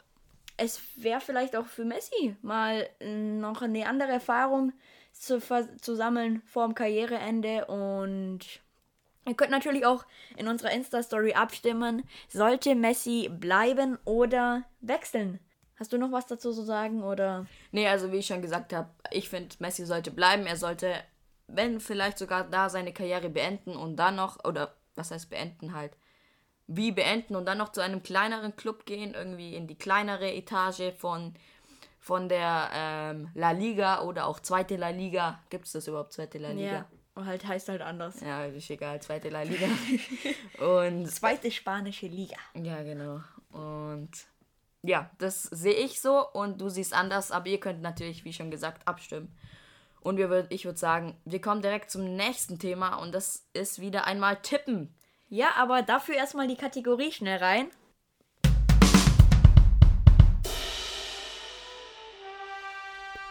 es 0.58 0.82
wäre 0.96 1.22
vielleicht 1.22 1.56
auch 1.56 1.66
für 1.66 1.86
Messi 1.86 2.36
mal 2.42 2.88
äh, 3.00 3.08
noch 3.08 3.62
eine 3.62 3.88
andere 3.88 4.12
Erfahrung 4.12 4.74
zu, 5.14 5.40
zu 5.80 5.96
sammeln 5.96 6.42
vor 6.46 6.66
dem 6.66 6.76
Karriereende 6.76 7.66
und 7.66 8.40
ihr 9.26 9.36
könnt 9.36 9.52
natürlich 9.52 9.86
auch 9.86 10.06
in 10.36 10.48
unserer 10.48 10.72
Insta-Story 10.72 11.34
abstimmen, 11.34 12.04
sollte 12.28 12.76
Messi 12.76 13.30
bleiben 13.30 13.98
oder 14.06 14.64
wechseln? 14.82 15.40
Hast 15.76 15.92
du 15.94 15.98
noch 15.98 16.12
was 16.12 16.28
dazu 16.28 16.52
zu 16.52 16.64
sagen 16.64 17.04
oder? 17.04 17.46
Nee, 17.72 17.88
also 17.88 18.12
wie 18.12 18.18
ich 18.18 18.28
schon 18.28 18.42
gesagt 18.42 18.74
habe, 18.74 18.90
ich 19.12 19.30
finde, 19.30 19.56
Messi 19.60 19.86
sollte 19.86 20.12
bleiben. 20.12 20.46
Er 20.46 20.56
sollte, 20.56 20.96
wenn 21.48 21.80
vielleicht 21.80 22.18
sogar 22.18 22.44
da 22.44 22.70
seine 22.70 22.94
Karriere 22.94 23.30
beenden 23.30 23.76
und 23.76 23.96
dann 23.96 24.16
noch, 24.16 24.44
oder 24.46 24.76
was 24.96 25.12
heißt 25.12 25.30
beenden 25.30 25.74
halt, 25.74 25.98
wie 26.68 26.92
beenden 26.92 27.36
und 27.36 27.46
dann 27.46 27.58
noch 27.58 27.72
zu 27.72 27.82
einem 27.82 28.04
kleineren 28.04 28.56
Club 28.56 28.86
gehen, 28.86 29.14
irgendwie 29.14 29.56
in 29.56 29.68
die 29.68 29.78
kleinere 29.78 30.32
Etage 30.32 30.94
von, 30.98 31.34
von 32.04 32.28
der 32.28 32.70
ähm, 32.74 33.30
La 33.34 33.52
Liga 33.52 34.02
oder 34.02 34.28
auch 34.28 34.42
zweite 34.42 34.76
La 34.76 34.90
Liga. 34.90 35.40
Gibt 35.50 35.68
es 35.68 35.72
das 35.72 35.88
überhaupt, 35.88 36.12
zweite 36.12 36.38
La 36.38 36.52
Liga? 36.52 36.86
Und 37.16 37.26
halt 37.26 37.48
heißt 37.48 37.70
halt 37.70 37.82
anders. 37.82 38.20
Ja, 38.20 38.44
ist 38.44 38.70
egal, 38.70 39.02
zweite 39.02 39.30
La 39.30 39.44
Liga. 39.44 39.68
und 40.60 41.08
Zweite 41.08 41.50
spanische 41.50 42.08
Liga. 42.08 42.36
ja, 42.56 42.84
genau. 42.84 43.22
Und 43.52 44.10
ja, 44.82 45.12
das 45.18 45.44
sehe 45.44 45.76
ich 45.76 46.02
so 46.02 46.28
und 46.34 46.60
du 46.60 46.68
siehst 46.68 46.94
anders, 46.94 47.32
aber 47.32 47.48
ihr 47.48 47.62
könnt 47.62 47.82
natürlich, 47.82 48.26
wie 48.26 48.34
schon 48.34 48.52
gesagt, 48.52 48.86
abstimmen. 48.86 49.34
Und 50.02 50.18
wir 50.18 50.30
würd, 50.30 50.48
ich 50.50 50.66
würde 50.66 50.78
sagen, 50.78 51.16
wir 51.24 51.40
kommen 51.40 51.62
direkt 51.62 51.90
zum 51.90 52.18
nächsten 52.18 52.60
Thema 52.60 52.98
und 52.98 53.16
das 53.16 53.48
ist 53.54 53.80
wieder 53.80 54.06
einmal 54.08 54.42
Tippen. 54.42 54.94
Ja, 55.30 55.52
aber 55.56 55.84
dafür 55.84 56.16
erstmal 56.16 56.50
die 56.50 56.58
Kategorie 56.58 57.14
schnell 57.14 57.38
rein. 57.38 57.70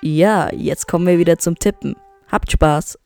Ja, 0.05 0.53
jetzt 0.53 0.89
kommen 0.89 1.07
wir 1.07 1.19
wieder 1.19 1.39
zum 1.39 1.57
Tippen. 1.57 1.95
Habt 2.27 2.51
Spaß. 2.51 2.99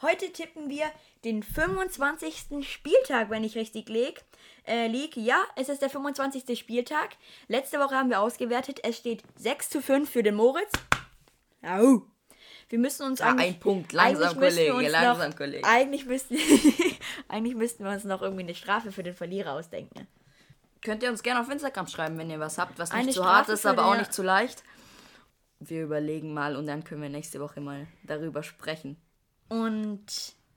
Heute 0.00 0.32
tippen 0.32 0.70
wir 0.70 0.86
den 1.24 1.42
25. 1.42 2.66
Spieltag, 2.66 3.28
wenn 3.28 3.44
ich 3.44 3.56
richtig 3.56 3.90
leg, 3.90 4.24
äh, 4.66 4.86
lieg. 4.86 5.18
Ja, 5.18 5.42
es 5.54 5.68
ist 5.68 5.82
der 5.82 5.90
25. 5.90 6.58
Spieltag. 6.58 7.16
Letzte 7.46 7.78
Woche 7.78 7.94
haben 7.94 8.08
wir 8.08 8.20
ausgewertet. 8.20 8.80
Es 8.82 8.96
steht 8.96 9.22
6 9.36 9.68
zu 9.68 9.82
5 9.82 10.08
für 10.08 10.22
den 10.22 10.34
Moritz. 10.34 10.72
Au. 11.62 12.04
Wir 12.70 12.78
müssen 12.78 13.04
uns 13.04 13.18
Ja, 13.18 13.32
eigentlich... 13.32 13.48
ein 13.48 13.60
Punkt. 13.60 13.92
Langsam, 13.92 14.34
Kollege, 14.34 14.74
uns 14.74 14.88
langsam, 14.90 15.28
noch, 15.28 15.36
Kollege. 15.36 15.66
Eigentlich 15.66 16.06
müssten, 16.06 16.38
eigentlich 17.28 17.54
müssten 17.54 17.84
wir 17.84 17.90
uns 17.90 18.04
noch 18.04 18.22
irgendwie 18.22 18.44
eine 18.44 18.54
Strafe 18.54 18.92
für 18.92 19.02
den 19.02 19.14
Verlierer 19.14 19.52
ausdenken. 19.52 20.08
Könnt 20.82 21.02
ihr 21.02 21.10
uns 21.10 21.22
gerne 21.22 21.40
auf 21.40 21.50
Instagram 21.50 21.86
schreiben, 21.86 22.18
wenn 22.18 22.30
ihr 22.30 22.40
was 22.40 22.58
habt, 22.58 22.78
was 22.78 22.92
nicht 22.92 23.02
Eine 23.02 23.12
zu 23.12 23.24
hart 23.24 23.44
Strafe 23.44 23.52
ist, 23.52 23.62
für 23.62 23.70
aber 23.70 23.86
auch 23.86 23.96
nicht 23.96 24.12
zu 24.12 24.22
leicht. 24.22 24.62
Wir 25.60 25.82
überlegen 25.82 26.34
mal 26.34 26.56
und 26.56 26.66
dann 26.66 26.84
können 26.84 27.02
wir 27.02 27.08
nächste 27.08 27.40
Woche 27.40 27.60
mal 27.60 27.86
darüber 28.04 28.42
sprechen. 28.42 28.96
Und 29.48 30.06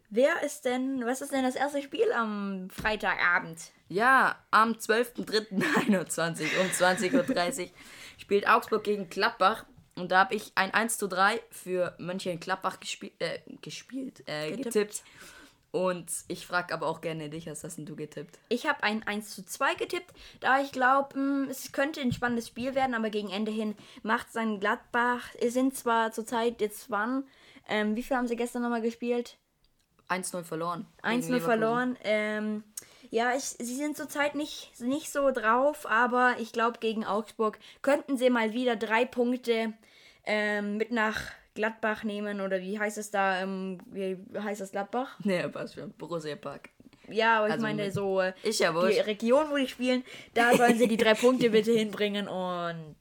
wer 0.09 0.43
ist 0.43 0.65
denn... 0.65 1.03
Was 1.05 1.21
ist 1.21 1.31
denn 1.31 1.43
das 1.43 1.55
erste 1.55 1.81
Spiel 1.81 2.11
am 2.11 2.69
Freitagabend? 2.69 3.71
Ja, 3.89 4.35
am 4.51 4.73
12.03.21 4.73 6.43
um 6.61 6.67
20.30 6.67 7.61
Uhr 7.63 7.69
spielt 8.17 8.47
Augsburg 8.47 8.83
gegen 8.83 9.09
Gladbach. 9.09 9.65
Und 9.95 10.11
da 10.11 10.19
habe 10.19 10.35
ich 10.35 10.51
ein 10.55 10.73
1 10.73 10.97
zu 10.97 11.07
3 11.07 11.41
für 11.49 11.95
Mönchengladbach 11.97 12.79
gespiel 12.79 13.11
äh, 13.19 13.39
gespielt, 13.61 14.23
äh, 14.27 14.51
Getippt. 14.51 14.73
getippt. 14.73 15.03
Und 15.71 16.11
ich 16.27 16.45
frage 16.45 16.73
aber 16.73 16.87
auch 16.87 16.99
gerne 16.99 17.29
dich, 17.29 17.47
was 17.47 17.63
hast 17.63 17.77
denn 17.77 17.85
du 17.85 17.95
getippt? 17.95 18.39
Ich 18.49 18.67
habe 18.67 18.83
ein 18.83 19.03
1 19.03 19.33
zu 19.33 19.45
2 19.45 19.75
getippt, 19.75 20.13
da 20.41 20.61
ich 20.61 20.73
glaube, 20.73 21.47
es 21.49 21.71
könnte 21.71 22.01
ein 22.01 22.11
spannendes 22.11 22.49
Spiel 22.49 22.75
werden, 22.75 22.93
aber 22.93 23.09
gegen 23.09 23.29
Ende 23.29 23.51
hin 23.51 23.75
macht 24.03 24.33
sein 24.33 24.59
Gladbach. 24.59 25.29
Es 25.39 25.53
sind 25.53 25.75
zwar 25.75 26.11
zurzeit 26.11 26.59
jetzt 26.59 26.91
wann, 26.91 27.23
ähm, 27.69 27.95
wie 27.95 28.03
viel 28.03 28.17
haben 28.17 28.27
sie 28.27 28.35
gestern 28.35 28.63
nochmal 28.63 28.81
gespielt? 28.81 29.37
1-0 30.09 30.43
verloren. 30.43 30.85
gegen 31.01 31.15
1-0 31.15 31.25
Leverkusen. 31.27 31.41
verloren. 31.41 31.97
Ähm, 32.03 32.63
ja, 33.09 33.33
ich, 33.35 33.43
sie 33.43 33.75
sind 33.75 33.95
zurzeit 33.95 34.35
nicht, 34.35 34.79
nicht 34.81 35.11
so 35.11 35.31
drauf, 35.31 35.85
aber 35.89 36.35
ich 36.39 36.51
glaube, 36.51 36.79
gegen 36.79 37.05
Augsburg 37.05 37.59
könnten 37.81 38.17
sie 38.17 38.29
mal 38.29 38.53
wieder 38.53 38.75
drei 38.75 39.05
Punkte 39.05 39.73
ähm, 40.25 40.77
mit 40.77 40.91
nach 40.91 41.21
Gladbach 41.53 42.03
nehmen 42.03 42.41
oder 42.41 42.61
wie 42.61 42.79
heißt 42.79 42.97
es 42.97 43.11
da? 43.11 43.41
Ähm, 43.41 43.79
wie 43.87 44.17
heißt 44.39 44.61
das 44.61 44.71
Gladbach? 44.71 45.17
Nee, 45.23 45.45
was 45.51 45.73
für 45.73 45.83
ein 45.83 45.91
Borussia 45.93 46.35
Park. 46.35 46.69
Ja, 47.09 47.39
aber 47.39 47.47
ich 47.47 47.53
Also 47.53 47.63
meine 47.65 47.91
so 47.91 48.21
äh, 48.21 48.33
Ist 48.43 48.59
ja 48.59 48.71
die. 48.71 48.99
Region, 48.99 49.49
wo 49.49 49.57
die 49.57 49.67
spielen, 49.67 50.03
da 50.33 50.55
sollen 50.55 50.77
sie 50.77 50.87
die 50.87 50.97
drei 50.97 51.13
Punkte 51.15 51.49
bitte 51.49 51.71
hinbringen. 51.73 52.27
Und 52.27 52.95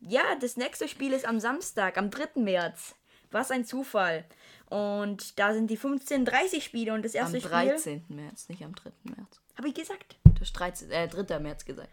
ja, 0.00 0.22
das 0.40 0.56
nächste 0.56 0.86
Spiel 0.86 1.12
ist 1.12 1.26
am 1.26 1.40
Samstag, 1.40 1.98
am 1.98 2.10
3. 2.10 2.40
März. 2.40 2.94
Was 3.30 3.50
ein 3.50 3.64
Zufall. 3.64 4.24
Und 4.70 5.38
da 5.38 5.52
sind 5.54 5.70
die 5.70 5.78
15.30 5.78 6.60
Spiele 6.60 6.92
und 6.94 7.04
das 7.04 7.14
Am 7.14 7.22
erste 7.22 7.40
Spiel. 7.40 7.50
13. 7.50 8.04
März, 8.08 8.48
nicht 8.48 8.62
am 8.62 8.74
3. 8.74 8.90
März. 9.04 9.40
Habe 9.56 9.68
ich 9.68 9.74
gesagt? 9.74 10.16
Du 10.24 10.40
hast 10.40 10.52
13, 10.52 10.90
äh, 10.90 11.08
3. 11.08 11.38
März 11.40 11.64
gesagt. 11.64 11.88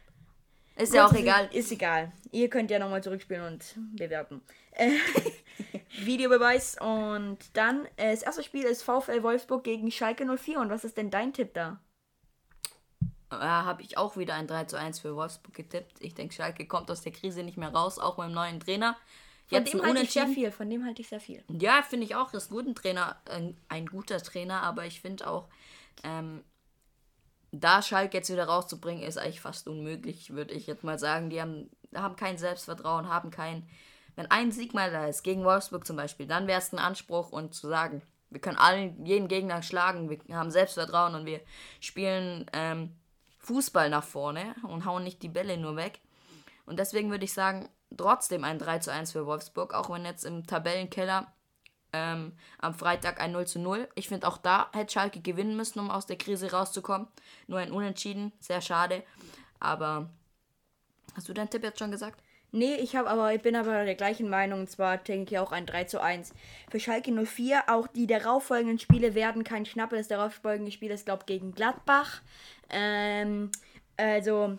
Ist 0.77 0.93
ja 0.93 1.05
auch 1.05 1.11
Gut, 1.11 1.19
egal. 1.19 1.49
Ist 1.53 1.71
egal. 1.71 2.11
Ihr 2.31 2.49
könnt 2.49 2.69
ja 2.69 2.79
nochmal 2.79 3.01
zurückspielen 3.01 3.43
und 3.53 3.75
bewerten. 3.97 4.41
Äh, 4.71 4.91
Videobeweis. 5.97 6.77
Und 6.79 7.37
dann, 7.53 7.85
äh, 7.97 8.11
das 8.11 8.23
erste 8.23 8.43
Spiel 8.43 8.63
ist 8.63 8.83
VfL 8.83 9.23
Wolfsburg 9.23 9.63
gegen 9.63 9.91
Schalke 9.91 10.25
04. 10.25 10.59
Und 10.59 10.69
was 10.69 10.83
ist 10.83 10.97
denn 10.97 11.11
dein 11.11 11.33
Tipp 11.33 11.53
da? 11.53 11.79
Da 13.29 13.65
habe 13.65 13.81
ich 13.81 13.97
auch 13.97 14.17
wieder 14.17 14.35
ein 14.35 14.47
3 14.47 14.65
zu 14.65 14.77
1 14.77 14.99
für 14.99 15.15
Wolfsburg 15.15 15.53
getippt. 15.53 16.01
Ich 16.01 16.13
denke, 16.13 16.33
Schalke 16.33 16.67
kommt 16.67 16.91
aus 16.91 17.01
der 17.01 17.11
Krise 17.11 17.43
nicht 17.43 17.57
mehr 17.57 17.73
raus, 17.73 17.99
auch 17.99 18.15
beim 18.15 18.31
neuen 18.31 18.59
Trainer. 18.59 18.95
Von 19.47 19.59
Jetzt 19.59 19.73
dem 19.73 19.83
halte 19.83 20.01
ich 20.01 20.11
sehr 20.11 20.27
viel. 20.27 20.51
Von 20.51 20.69
dem 20.69 20.85
halte 20.85 21.01
ich 21.01 21.07
sehr 21.07 21.19
viel. 21.19 21.43
Ja, 21.49 21.83
finde 21.83 22.05
ich 22.05 22.15
auch. 22.15 22.31
Das 22.31 22.45
ist 22.45 22.51
ein 22.51 22.55
guter 22.55 22.73
Trainer, 22.73 23.21
ein, 23.29 23.57
ein 23.67 23.85
guter 23.85 24.17
Trainer, 24.19 24.61
aber 24.63 24.85
ich 24.85 25.01
finde 25.01 25.27
auch, 25.27 25.47
ähm, 26.03 26.43
da 27.51 27.81
Schalke 27.81 28.17
jetzt 28.17 28.31
wieder 28.31 28.45
rauszubringen, 28.45 29.03
ist 29.03 29.17
eigentlich 29.17 29.41
fast 29.41 29.67
unmöglich, 29.67 30.31
würde 30.33 30.53
ich 30.53 30.67
jetzt 30.67 30.83
mal 30.83 30.99
sagen. 30.99 31.29
Die 31.29 31.41
haben, 31.41 31.69
haben 31.93 32.15
kein 32.15 32.37
Selbstvertrauen, 32.37 33.07
haben 33.07 33.29
kein. 33.29 33.67
Wenn 34.15 34.31
ein 34.31 34.51
Sieg 34.51 34.73
mal 34.73 34.91
da 34.91 35.07
ist, 35.07 35.23
gegen 35.23 35.43
Wolfsburg 35.43 35.85
zum 35.85 35.95
Beispiel, 35.95 36.27
dann 36.27 36.47
wäre 36.47 36.59
es 36.59 36.71
ein 36.71 36.79
Anspruch 36.79 37.31
und 37.31 37.53
zu 37.53 37.67
sagen, 37.67 38.01
wir 38.29 38.41
können 38.41 38.57
allen, 38.57 39.05
jeden 39.05 39.27
Gegner 39.27 39.61
schlagen, 39.61 40.09
wir 40.09 40.37
haben 40.37 40.51
Selbstvertrauen 40.51 41.15
und 41.15 41.25
wir 41.25 41.41
spielen 41.79 42.49
ähm, 42.53 42.95
Fußball 43.39 43.89
nach 43.89 44.03
vorne 44.03 44.55
und 44.63 44.85
hauen 44.85 45.03
nicht 45.03 45.21
die 45.21 45.29
Bälle 45.29 45.57
nur 45.57 45.75
weg. 45.75 45.99
Und 46.65 46.79
deswegen 46.79 47.11
würde 47.11 47.25
ich 47.25 47.33
sagen, 47.33 47.69
trotzdem 47.95 48.43
ein 48.43 48.59
3 48.59 48.79
zu 48.79 48.91
1 48.91 49.11
für 49.11 49.25
Wolfsburg, 49.25 49.73
auch 49.73 49.89
wenn 49.89 50.05
jetzt 50.05 50.25
im 50.25 50.47
Tabellenkeller 50.47 51.31
ähm, 51.93 52.33
am 52.57 52.73
Freitag 52.73 53.21
ein 53.21 53.31
0 53.31 53.47
zu 53.47 53.59
0. 53.59 53.87
Ich 53.95 54.07
finde 54.07 54.27
auch 54.27 54.37
da 54.37 54.69
hätte 54.73 54.93
Schalke 54.93 55.21
gewinnen 55.21 55.55
müssen, 55.55 55.79
um 55.79 55.91
aus 55.91 56.05
der 56.05 56.17
Krise 56.17 56.51
rauszukommen. 56.51 57.07
Nur 57.47 57.59
ein 57.59 57.71
Unentschieden, 57.71 58.33
sehr 58.39 58.61
schade. 58.61 59.03
Aber 59.59 60.09
hast 61.15 61.29
du 61.29 61.33
deinen 61.33 61.49
Tipp 61.49 61.63
jetzt 61.63 61.79
schon 61.79 61.91
gesagt? 61.91 62.21
Nee, 62.55 62.75
ich 62.75 62.95
habe 62.95 63.09
aber, 63.09 63.33
ich 63.33 63.41
bin 63.41 63.57
aber 63.57 63.83
der 63.83 63.95
gleichen 63.95 64.29
Meinung. 64.29 64.61
Und 64.61 64.69
zwar 64.69 64.97
denke 64.97 65.33
ich 65.35 65.39
auch 65.39 65.51
ein 65.51 65.65
3 65.65 65.83
zu 65.83 66.01
1. 66.01 66.33
Für 66.71 66.79
Schalke 66.79 67.11
04, 67.11 67.63
auch 67.67 67.85
die 67.87 68.07
darauffolgenden 68.07 68.79
Spiele 68.79 69.13
werden 69.13 69.43
kein 69.43 69.65
Schnappe. 69.65 69.97
Das 69.97 70.07
darauffolgende 70.07 70.71
Spiel 70.71 70.89
ist, 70.91 71.05
glaube 71.05 71.23
ich, 71.23 71.25
gegen 71.25 71.53
Gladbach. 71.53 72.21
Ähm, 72.69 73.51
also, 73.97 74.57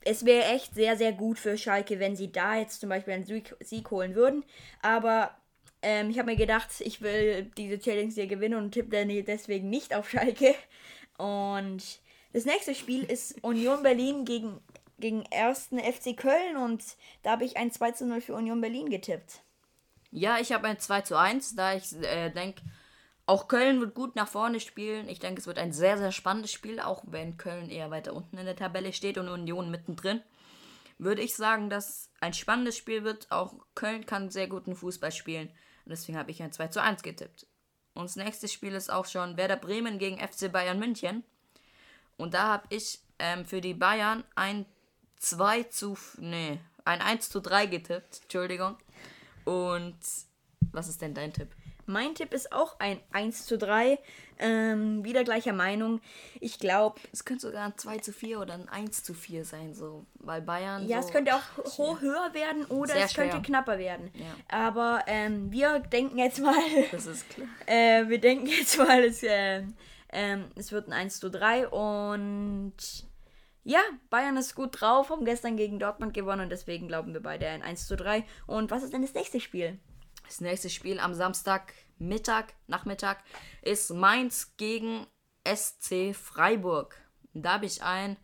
es 0.00 0.24
wäre 0.24 0.46
echt 0.46 0.74
sehr, 0.74 0.96
sehr 0.96 1.12
gut 1.12 1.38
für 1.38 1.56
Schalke, 1.56 2.00
wenn 2.00 2.16
sie 2.16 2.32
da 2.32 2.56
jetzt 2.56 2.80
zum 2.80 2.88
Beispiel 2.88 3.14
einen 3.14 3.24
Sieg, 3.24 3.54
Sieg 3.60 3.92
holen 3.92 4.16
würden. 4.16 4.44
Aber 4.82 5.30
ähm, 5.82 6.10
ich 6.10 6.18
habe 6.18 6.32
mir 6.32 6.36
gedacht, 6.36 6.68
ich 6.80 7.00
will 7.00 7.44
diese 7.56 7.78
Challenge 7.78 8.12
hier 8.12 8.26
gewinnen 8.26 8.58
und 8.58 8.72
tippe 8.72 9.06
deswegen 9.22 9.70
nicht 9.70 9.94
auf 9.94 10.10
Schalke. 10.10 10.56
Und 11.16 12.00
das 12.32 12.44
nächste 12.44 12.74
Spiel 12.74 13.04
ist 13.04 13.36
Union 13.44 13.84
Berlin 13.84 14.24
gegen, 14.24 14.58
gegen 14.98 15.24
1. 15.32 15.70
FC 15.70 16.16
Köln 16.16 16.56
und 16.56 16.82
da 17.22 17.32
habe 17.32 17.44
ich 17.44 17.56
ein 17.56 17.70
2 17.70 17.92
zu 17.92 18.06
0 18.06 18.20
für 18.20 18.34
Union 18.34 18.60
Berlin 18.60 18.90
getippt. 18.90 19.42
Ja, 20.10 20.38
ich 20.38 20.52
habe 20.52 20.68
ein 20.68 20.78
2 20.78 21.00
zu 21.02 21.18
1, 21.18 21.56
da 21.56 21.74
ich 21.74 21.92
äh, 22.02 22.30
denke, 22.30 22.62
auch 23.26 23.48
Köln 23.48 23.80
wird 23.80 23.94
gut 23.94 24.16
nach 24.16 24.28
vorne 24.28 24.60
spielen. 24.60 25.08
Ich 25.08 25.18
denke, 25.18 25.40
es 25.40 25.46
wird 25.46 25.58
ein 25.58 25.72
sehr, 25.72 25.96
sehr 25.96 26.12
spannendes 26.12 26.52
Spiel, 26.52 26.78
auch 26.78 27.02
wenn 27.06 27.36
Köln 27.36 27.70
eher 27.70 27.90
weiter 27.90 28.12
unten 28.12 28.36
in 28.36 28.44
der 28.44 28.56
Tabelle 28.56 28.92
steht 28.92 29.16
und 29.18 29.28
Union 29.28 29.70
mittendrin. 29.70 30.20
Würde 30.98 31.22
ich 31.22 31.34
sagen, 31.34 31.70
dass 31.70 32.10
ein 32.20 32.34
spannendes 32.34 32.76
Spiel 32.76 33.02
wird. 33.02 33.30
Auch 33.30 33.54
Köln 33.74 34.06
kann 34.06 34.30
sehr 34.30 34.46
guten 34.46 34.76
Fußball 34.76 35.10
spielen. 35.10 35.48
Und 35.48 35.90
deswegen 35.90 36.18
habe 36.18 36.30
ich 36.30 36.42
ein 36.42 36.52
2 36.52 36.68
zu 36.68 36.82
1 36.82 37.02
getippt. 37.02 37.46
Und 37.94 38.04
das 38.04 38.16
nächste 38.16 38.46
Spiel 38.46 38.74
ist 38.74 38.92
auch 38.92 39.06
schon 39.06 39.36
Werder 39.36 39.56
Bremen 39.56 39.98
gegen 39.98 40.18
FC 40.18 40.52
Bayern 40.52 40.78
München. 40.78 41.24
Und 42.16 42.34
da 42.34 42.48
habe 42.48 42.66
ich 42.70 43.00
ähm, 43.18 43.44
für 43.44 43.60
die 43.60 43.74
Bayern 43.74 44.22
ein 44.34 44.66
2 45.24 45.64
zu. 45.64 45.96
Nee, 46.18 46.60
ein 46.84 47.00
1 47.00 47.30
zu 47.30 47.40
3 47.40 47.66
getippt. 47.66 48.20
Entschuldigung. 48.22 48.76
Und 49.44 49.96
was 50.72 50.88
ist 50.88 51.00
denn 51.02 51.14
dein 51.14 51.32
Tipp? 51.32 51.48
Mein 51.86 52.14
Tipp 52.14 52.32
ist 52.32 52.50
auch 52.52 52.78
ein 52.78 52.98
1 53.12 53.44
zu 53.46 53.58
3. 53.58 53.98
Ähm, 54.38 55.04
wieder 55.04 55.22
gleicher 55.22 55.52
Meinung. 55.52 56.00
Ich 56.40 56.58
glaube, 56.58 56.98
Es 57.12 57.24
könnte 57.24 57.46
sogar 57.46 57.66
ein 57.66 57.76
2 57.76 57.98
zu 57.98 58.12
4 58.12 58.40
oder 58.40 58.54
ein 58.54 58.68
1 58.68 59.02
zu 59.04 59.12
4 59.14 59.44
sein, 59.44 59.74
so. 59.74 60.06
Weil 60.14 60.40
Bayern. 60.42 60.88
ja, 60.88 61.00
so, 61.02 61.08
es 61.08 61.12
könnte 61.12 61.34
auch 61.34 61.78
ho 61.78 62.00
höher 62.00 62.32
werden 62.32 62.64
oder 62.66 62.96
es 62.96 63.14
könnte 63.14 63.32
schwer. 63.32 63.42
knapper 63.42 63.78
werden. 63.78 64.10
Ja. 64.14 64.34
Aber 64.48 65.04
ähm, 65.06 65.52
wir 65.52 65.78
denken 65.80 66.18
jetzt 66.18 66.40
mal, 66.40 66.54
Das 66.90 67.06
ist 67.06 67.28
klar. 67.30 67.48
äh, 67.66 68.08
wir 68.08 68.18
denken 68.18 68.46
jetzt 68.46 68.78
mal, 68.78 69.04
es, 69.04 69.22
ähm, 69.22 69.74
ähm, 70.10 70.46
es 70.56 70.72
wird 70.72 70.88
ein 70.88 70.92
1 70.94 71.20
zu 71.20 71.30
3 71.30 71.68
und 71.68 72.74
ja, 73.64 73.80
Bayern 74.10 74.36
ist 74.36 74.54
gut 74.54 74.80
drauf, 74.80 75.10
haben 75.10 75.24
gestern 75.24 75.56
gegen 75.56 75.78
Dortmund 75.78 76.14
gewonnen 76.14 76.42
und 76.42 76.50
deswegen 76.50 76.86
glauben 76.86 77.14
wir 77.14 77.22
beide 77.22 77.48
ein 77.48 77.62
1 77.62 77.86
zu 77.86 77.96
3. 77.96 78.24
Und 78.46 78.70
was 78.70 78.82
ist 78.82 78.92
denn 78.92 79.02
das 79.02 79.14
nächste 79.14 79.40
Spiel? 79.40 79.78
Das 80.26 80.40
nächste 80.40 80.70
Spiel 80.70 81.00
am 81.00 81.14
Samstag, 81.14 81.72
Mittag, 81.98 82.54
Nachmittag, 82.66 83.22
ist 83.62 83.90
Mainz 83.90 84.56
gegen 84.56 85.06
SC 85.46 86.14
Freiburg. 86.14 86.96
Da 87.32 87.54
habe 87.54 87.66
ich 87.66 87.82
ein 87.82 88.16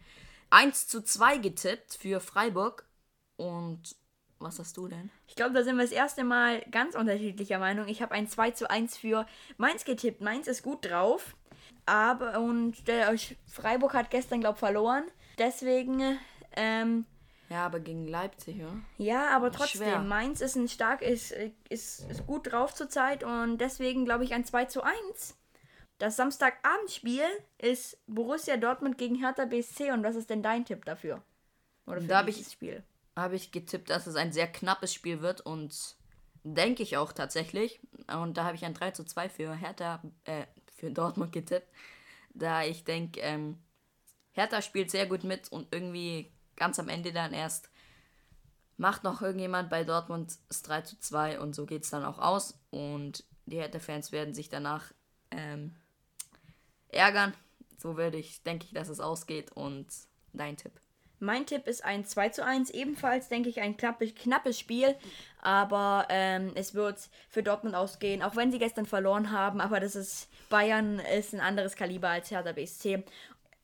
1 0.51 0.89
zu 0.89 1.03
2 1.03 1.39
getippt 1.39 1.95
für 1.95 2.21
Freiburg. 2.21 2.87
Und 3.37 3.97
was 4.39 4.59
hast 4.59 4.77
du 4.77 4.89
denn? 4.89 5.11
Ich 5.27 5.37
glaube, 5.37 5.55
da 5.55 5.63
sind 5.63 5.77
wir 5.77 5.85
das 5.85 5.93
erste 5.93 6.25
Mal 6.25 6.61
ganz 6.71 6.95
unterschiedlicher 6.95 7.59
Meinung. 7.59 7.89
Ich 7.89 8.03
habe 8.03 8.13
ein 8.13 8.29
2 8.29 8.51
zu 8.53 8.71
1 8.71 8.97
für 8.97 9.27
Mainz 9.57 9.85
getippt. 9.85 10.21
Mainz 10.21 10.47
ist 10.47 10.63
gut 10.63 10.85
drauf. 10.85 11.35
Aber, 11.87 12.41
und 12.41 12.87
der 12.89 13.15
Freiburg 13.47 13.95
hat 13.95 14.11
gestern, 14.11 14.41
glaube 14.41 14.57
ich, 14.57 14.61
verloren. 14.61 15.05
Deswegen, 15.39 16.19
ähm, 16.57 17.07
Ja, 17.49 17.67
aber 17.67 17.81
gegen 17.81 18.07
Leipzig, 18.07 18.57
ja? 18.59 18.69
ja, 18.99 19.29
aber 19.37 19.51
trotzdem, 19.53 19.83
Schwer. 19.83 19.99
Mainz 20.01 20.41
ist 20.41 20.57
ein 20.57 20.69
stark, 20.69 21.03
ist, 21.03 21.33
ist, 21.69 22.01
ist 22.11 22.27
gut 22.27 22.53
drauf 22.53 22.75
zurzeit 22.75 23.25
und 23.25 23.59
deswegen 23.59 24.05
glaube 24.05 24.25
ich 24.25 24.35
ein 24.35 24.45
2 24.45 24.67
zu 24.67 24.83
1. 24.83 25.37
Das 25.99 26.17
Samstagabendspiel 26.17 27.25
ist 27.59 27.99
Borussia 28.07 28.57
Dortmund 28.57 28.97
gegen 28.99 29.17
Hertha 29.17 29.45
BSC 29.45 29.93
und 29.93 30.03
was 30.03 30.17
ist 30.17 30.31
denn 30.31 30.43
dein 30.43 30.65
Tipp 30.65 30.85
dafür? 30.85 31.23
Oder 31.87 32.01
für 32.01 32.07
Da 32.07 32.23
dieses 32.23 32.47
ich- 32.47 32.53
Spiel. 32.53 32.83
habe 33.17 33.37
ich 33.37 33.53
getippt, 33.53 33.91
dass 33.91 34.07
es 34.07 34.17
ein 34.17 34.33
sehr 34.33 34.47
knappes 34.51 34.95
Spiel 34.95 35.21
wird 35.21 35.41
und 35.43 35.97
denke 36.43 36.83
ich 36.83 36.97
auch 36.97 37.13
tatsächlich. 37.13 37.81
Und 38.11 38.37
da 38.39 38.45
habe 38.45 38.57
ich 38.57 38.65
ein 38.65 38.73
3 38.73 38.93
zu 38.93 39.05
2 39.05 39.29
für 39.29 39.53
Hertha, 39.55 40.01
äh, 40.25 40.47
für 40.75 40.91
Dortmund 40.91 41.33
getippt. 41.33 41.69
Da 42.33 42.63
ich 42.65 42.85
denke, 42.85 43.21
ähm, 43.21 43.59
Hertha 44.33 44.63
spielt 44.63 44.91
sehr 44.91 45.07
gut 45.07 45.25
mit 45.25 45.51
und 45.51 45.73
irgendwie 45.73 46.33
ganz 46.57 46.79
am 46.79 46.89
Ende 46.89 47.13
dann 47.13 47.33
erst 47.33 47.71
macht 48.81 49.05
noch 49.05 49.21
irgendjemand 49.21 49.69
bei 49.69 49.85
Dortmund 49.85 50.39
das 50.49 50.63
3 50.63 50.81
zu 50.83 50.99
2 50.99 51.39
und 51.39 51.55
so 51.55 51.67
geht 51.67 51.85
es 51.85 51.91
dann 51.91 52.05
auch 52.05 52.19
aus. 52.19 52.59
Und 52.71 53.25
die 53.45 53.59
Hertha-Fans 53.59 54.11
werden 54.11 54.35
sich 54.35 54.49
danach 54.49 54.93
ähm, 55.31 55.77
ärgern. 56.89 57.35
So 57.77 57.97
würde 57.97 58.17
ich, 58.17 58.43
denke 58.43 58.65
ich, 58.65 58.73
dass 58.73 58.89
es 58.89 59.01
ausgeht 59.01 59.53
und 59.53 59.87
dein 60.33 60.57
Tipp. 60.57 60.73
Mein 61.23 61.45
Tipp 61.45 61.67
ist 61.67 61.85
ein 61.85 62.07
2 62.07 62.31
zu 62.31 62.45
1. 62.45 62.71
Ebenfalls, 62.71 63.29
denke 63.29 63.51
ich, 63.51 63.61
ein 63.61 63.77
knappes, 63.77 64.15
knappes 64.15 64.59
Spiel. 64.59 64.97
Aber 65.43 66.07
ähm, 66.09 66.53
es 66.55 66.73
wird 66.73 67.11
für 67.29 67.43
Dortmund 67.43 67.75
ausgehen, 67.75 68.23
auch 68.23 68.37
wenn 68.37 68.51
sie 68.51 68.59
gestern 68.59 68.87
verloren 68.87 69.31
haben. 69.31 69.61
Aber 69.61 69.81
das 69.81 69.95
ist, 69.95 70.31
Bayern 70.49 70.99
ist 70.99 71.35
ein 71.35 71.41
anderes 71.41 71.77
Kaliber 71.77 72.09
als 72.09 72.31
Hertha 72.31 72.53
BSC. 72.53 73.05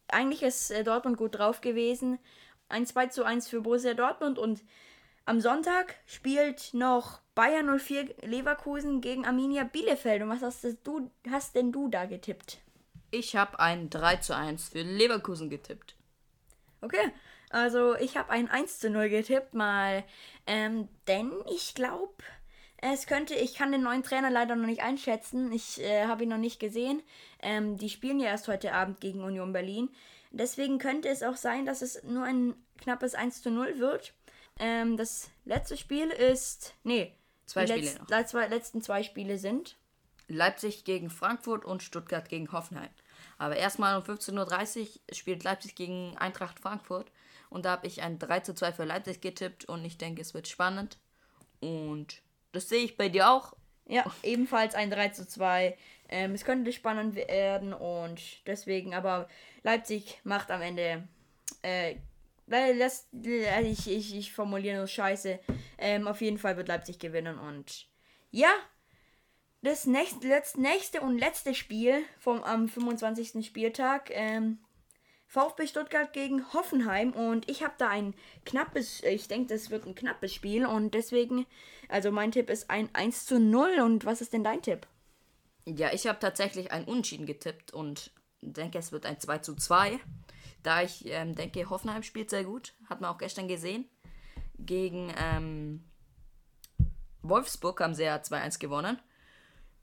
Eigentlich 0.09 0.43
ist 0.43 0.71
äh, 0.71 0.85
Dortmund 0.85 1.17
gut 1.17 1.39
drauf 1.39 1.61
gewesen. 1.61 2.19
Ein 2.69 2.87
2 2.87 3.07
zu 3.09 3.25
1 3.25 3.49
für 3.49 3.61
Borussia 3.61 3.95
Dortmund. 3.95 4.39
Und 4.39 4.63
am 5.25 5.41
Sonntag 5.41 5.97
spielt 6.07 6.73
noch 6.73 7.21
Bayern 7.35 7.79
04 7.79 8.15
Leverkusen 8.23 9.01
gegen 9.01 9.27
Arminia 9.27 9.65
Bielefeld. 9.65 10.23
Und 10.23 10.31
was 10.31 10.43
hast, 10.43 10.65
du, 10.85 11.11
hast 11.31 11.55
denn 11.55 11.73
du 11.73 11.89
da 11.89 12.07
getippt? 12.07 12.59
Ich 13.11 13.37
habe 13.37 13.59
ein 13.61 13.91
3 13.91 14.17
zu 14.17 14.37
1 14.37 14.71
für 14.71 14.83
Leverkusen 14.83 15.51
getippt. 15.51 15.97
Okay, 16.81 17.13
also 17.51 17.97
ich 17.97 18.17
habe 18.17 18.31
ein 18.31 18.49
1 18.49 18.81
zu 18.81 18.91
0 18.91 19.09
getippt 19.09 19.55
mal, 19.55 20.05
ähm, 20.47 20.89
denn 21.09 21.33
ich 21.53 21.75
glaube, 21.75 22.15
es 22.79 23.07
könnte, 23.07 23.35
ich 23.35 23.55
kann 23.55 23.73
den 23.73 23.83
neuen 23.83 24.03
Trainer 24.03 24.31
leider 24.31 24.55
noch 24.57 24.67
nicht 24.67 24.83
einschätzen, 24.83 25.51
ich 25.53 25.81
äh, 25.81 26.07
habe 26.07 26.25
ihn 26.25 26.29
noch 26.29 26.37
nicht 26.39 26.61
gesehen. 26.61 27.03
Ähm, 27.41 27.77
die 27.79 27.89
spielen 27.91 28.21
ja 28.21 28.27
erst 28.27 28.49
heute 28.49 28.73
Abend 28.73 29.01
gegen 29.01 29.23
Union 29.25 29.53
Berlin. 29.53 29.89
Deswegen 30.31 30.79
könnte 30.79 31.09
es 31.09 31.23
auch 31.23 31.37
sein, 31.37 31.65
dass 31.65 31.83
es 31.83 32.03
nur 32.03 32.25
ein 32.25 32.55
knappes 32.79 33.15
1 33.15 33.43
zu 33.43 33.51
0 33.51 33.79
wird. 33.79 34.13
Ähm, 34.59 34.97
das 34.97 35.31
letzte 35.45 35.77
Spiel 35.77 36.09
ist, 36.09 36.75
nee, 36.85 37.13
Zwei 37.47 37.65
die 37.65 37.73
Spiele 37.73 37.91
letz- 37.91 37.99
noch. 37.99 38.07
die 38.07 38.27
zwei, 38.27 38.47
letzten 38.49 38.83
zwei 38.83 39.03
Spiele 39.03 39.39
sind. 39.39 39.77
Leipzig 40.29 40.85
gegen 40.85 41.09
Frankfurt 41.11 41.65
und 41.65 41.83
Stuttgart 41.83 42.29
gegen 42.29 42.51
Hoffenheim. 42.53 42.91
Aber 43.39 43.57
erstmal 43.57 43.97
um 43.97 44.03
15.30 44.03 44.81
Uhr 44.81 45.15
spielt 45.15 45.45
Leipzig 45.45 45.75
gegen 45.77 46.17
Eintracht 46.19 46.59
Frankfurt. 46.59 47.11
Und 47.49 47.65
da 47.65 47.71
habe 47.73 47.87
ich 47.87 48.03
ein 48.03 48.19
3 48.19 48.41
zu 48.41 48.55
2 48.55 48.73
für 48.73 48.85
Leipzig 48.85 49.21
getippt 49.21 49.67
und 49.67 49.85
ich 49.85 49.99
denke, 49.99 50.21
es 50.23 50.35
wird 50.35 50.49
spannend. 50.49 50.99
Und 51.61 52.23
das 52.57 52.69
sehe 52.69 52.85
ich 52.85 52.97
bei 52.97 53.09
dir 53.09 53.31
auch. 53.31 53.53
Ja, 53.89 54.05
ebenfalls 54.23 54.75
ein 54.75 54.91
3 54.91 55.11
zu 55.11 55.27
2. 55.29 55.77
Ähm, 56.09 56.33
es 56.33 56.45
könnte 56.45 56.73
spannend 56.73 57.15
werden 57.15 57.73
und 57.73 58.21
deswegen, 58.47 58.95
aber 58.95 59.29
Leipzig 59.63 60.21
macht 60.25 60.51
am 60.51 60.63
Ende. 60.63 61.07
Äh, 61.63 61.97
das, 62.47 63.09
äh, 63.25 63.63
ich, 63.63 63.89
ich, 63.91 64.15
ich 64.15 64.33
formuliere 64.33 64.79
nur 64.79 64.87
Scheiße. 64.87 65.39
Ähm, 65.79 66.09
auf 66.09 66.21
jeden 66.21 66.39
Fall 66.39 66.57
wird 66.57 66.69
Leipzig 66.69 66.99
gewinnen 66.99 67.39
und 67.39 67.87
ja, 68.31 68.51
das 69.63 69.87
nächste, 69.87 70.29
letzt, 70.29 70.59
nächste 70.59 71.01
und 71.01 71.19
letzte 71.19 71.55
Spiel 71.55 72.05
vom 72.19 72.43
am 72.45 72.69
25. 72.69 73.45
Spieltag. 73.45 74.11
Ähm, 74.13 74.59
VfB 75.29 75.67
Stuttgart 75.67 76.13
gegen 76.13 76.53
Hoffenheim 76.53 77.13
und 77.13 77.49
ich 77.51 77.63
habe 77.63 77.75
da 77.79 77.89
ein 77.89 78.15
knappes, 78.45 79.03
ich 79.03 79.29
denke, 79.29 79.55
das 79.55 79.71
wird 79.71 79.87
ein 79.87 79.95
knappes 79.95 80.33
Spiel 80.33 80.65
und 80.67 80.95
deswegen, 80.95 81.47
also 81.89 82.13
mein 82.13 82.33
Tipp 82.33 82.49
ist 82.49 82.71
ein 82.71 82.89
1 82.95 83.27
zu 83.27 83.41
0 83.41 83.81
und 83.81 84.05
was 84.05 84.21
ist 84.21 84.33
denn 84.33 84.45
dein 84.45 84.63
Tipp? 84.63 84.87
Ja, 85.65 85.93
ich 85.93 86.07
habe 86.07 86.21
tatsächlich 86.21 86.71
ein 86.71 86.85
Unentschieden 86.85 87.27
getippt 87.27 87.73
und 87.73 88.13
denke, 88.41 88.79
es 88.79 88.93
wird 88.93 89.05
ein 89.05 89.19
2 89.19 89.39
zu 89.39 89.57
2. 89.57 89.99
Da 90.63 90.83
ich 90.83 91.07
ähm, 91.07 91.35
denke, 91.35 91.69
Hoffenheim 91.69 92.03
spielt 92.03 92.31
sehr 92.31 92.45
gut. 92.45 92.75
Hat 92.89 93.01
man 93.01 93.11
auch 93.11 93.19
gestern 93.19 93.49
gesehen. 93.49 93.89
Gegen 94.59 95.13
ähm, 95.19 95.85
Wolfsburg 97.23 97.81
haben 97.81 97.95
sie 97.95 98.05
ja 98.05 98.17
2-1 98.17 98.59
gewonnen. 98.59 98.99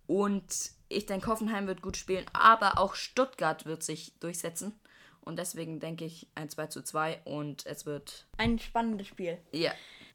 Und 0.08 0.72
ich 0.90 1.06
denke, 1.06 1.28
Hoffenheim 1.28 1.68
wird 1.68 1.82
gut 1.82 1.98
spielen, 1.98 2.26
aber 2.34 2.78
auch 2.78 2.96
Stuttgart 2.96 3.66
wird 3.66 3.84
sich 3.84 4.18
durchsetzen. 4.20 4.80
Und 5.26 5.38
deswegen 5.38 5.80
denke 5.80 6.06
ich 6.06 6.28
ein 6.36 6.50
2 6.50 6.68
zu 6.68 6.84
2 6.84 7.22
und 7.26 7.66
es 7.66 7.86
wird 7.86 8.28
Ein 8.38 8.60
spannendes 8.60 9.08
Spiel. 9.08 9.38
ja. 9.52 9.72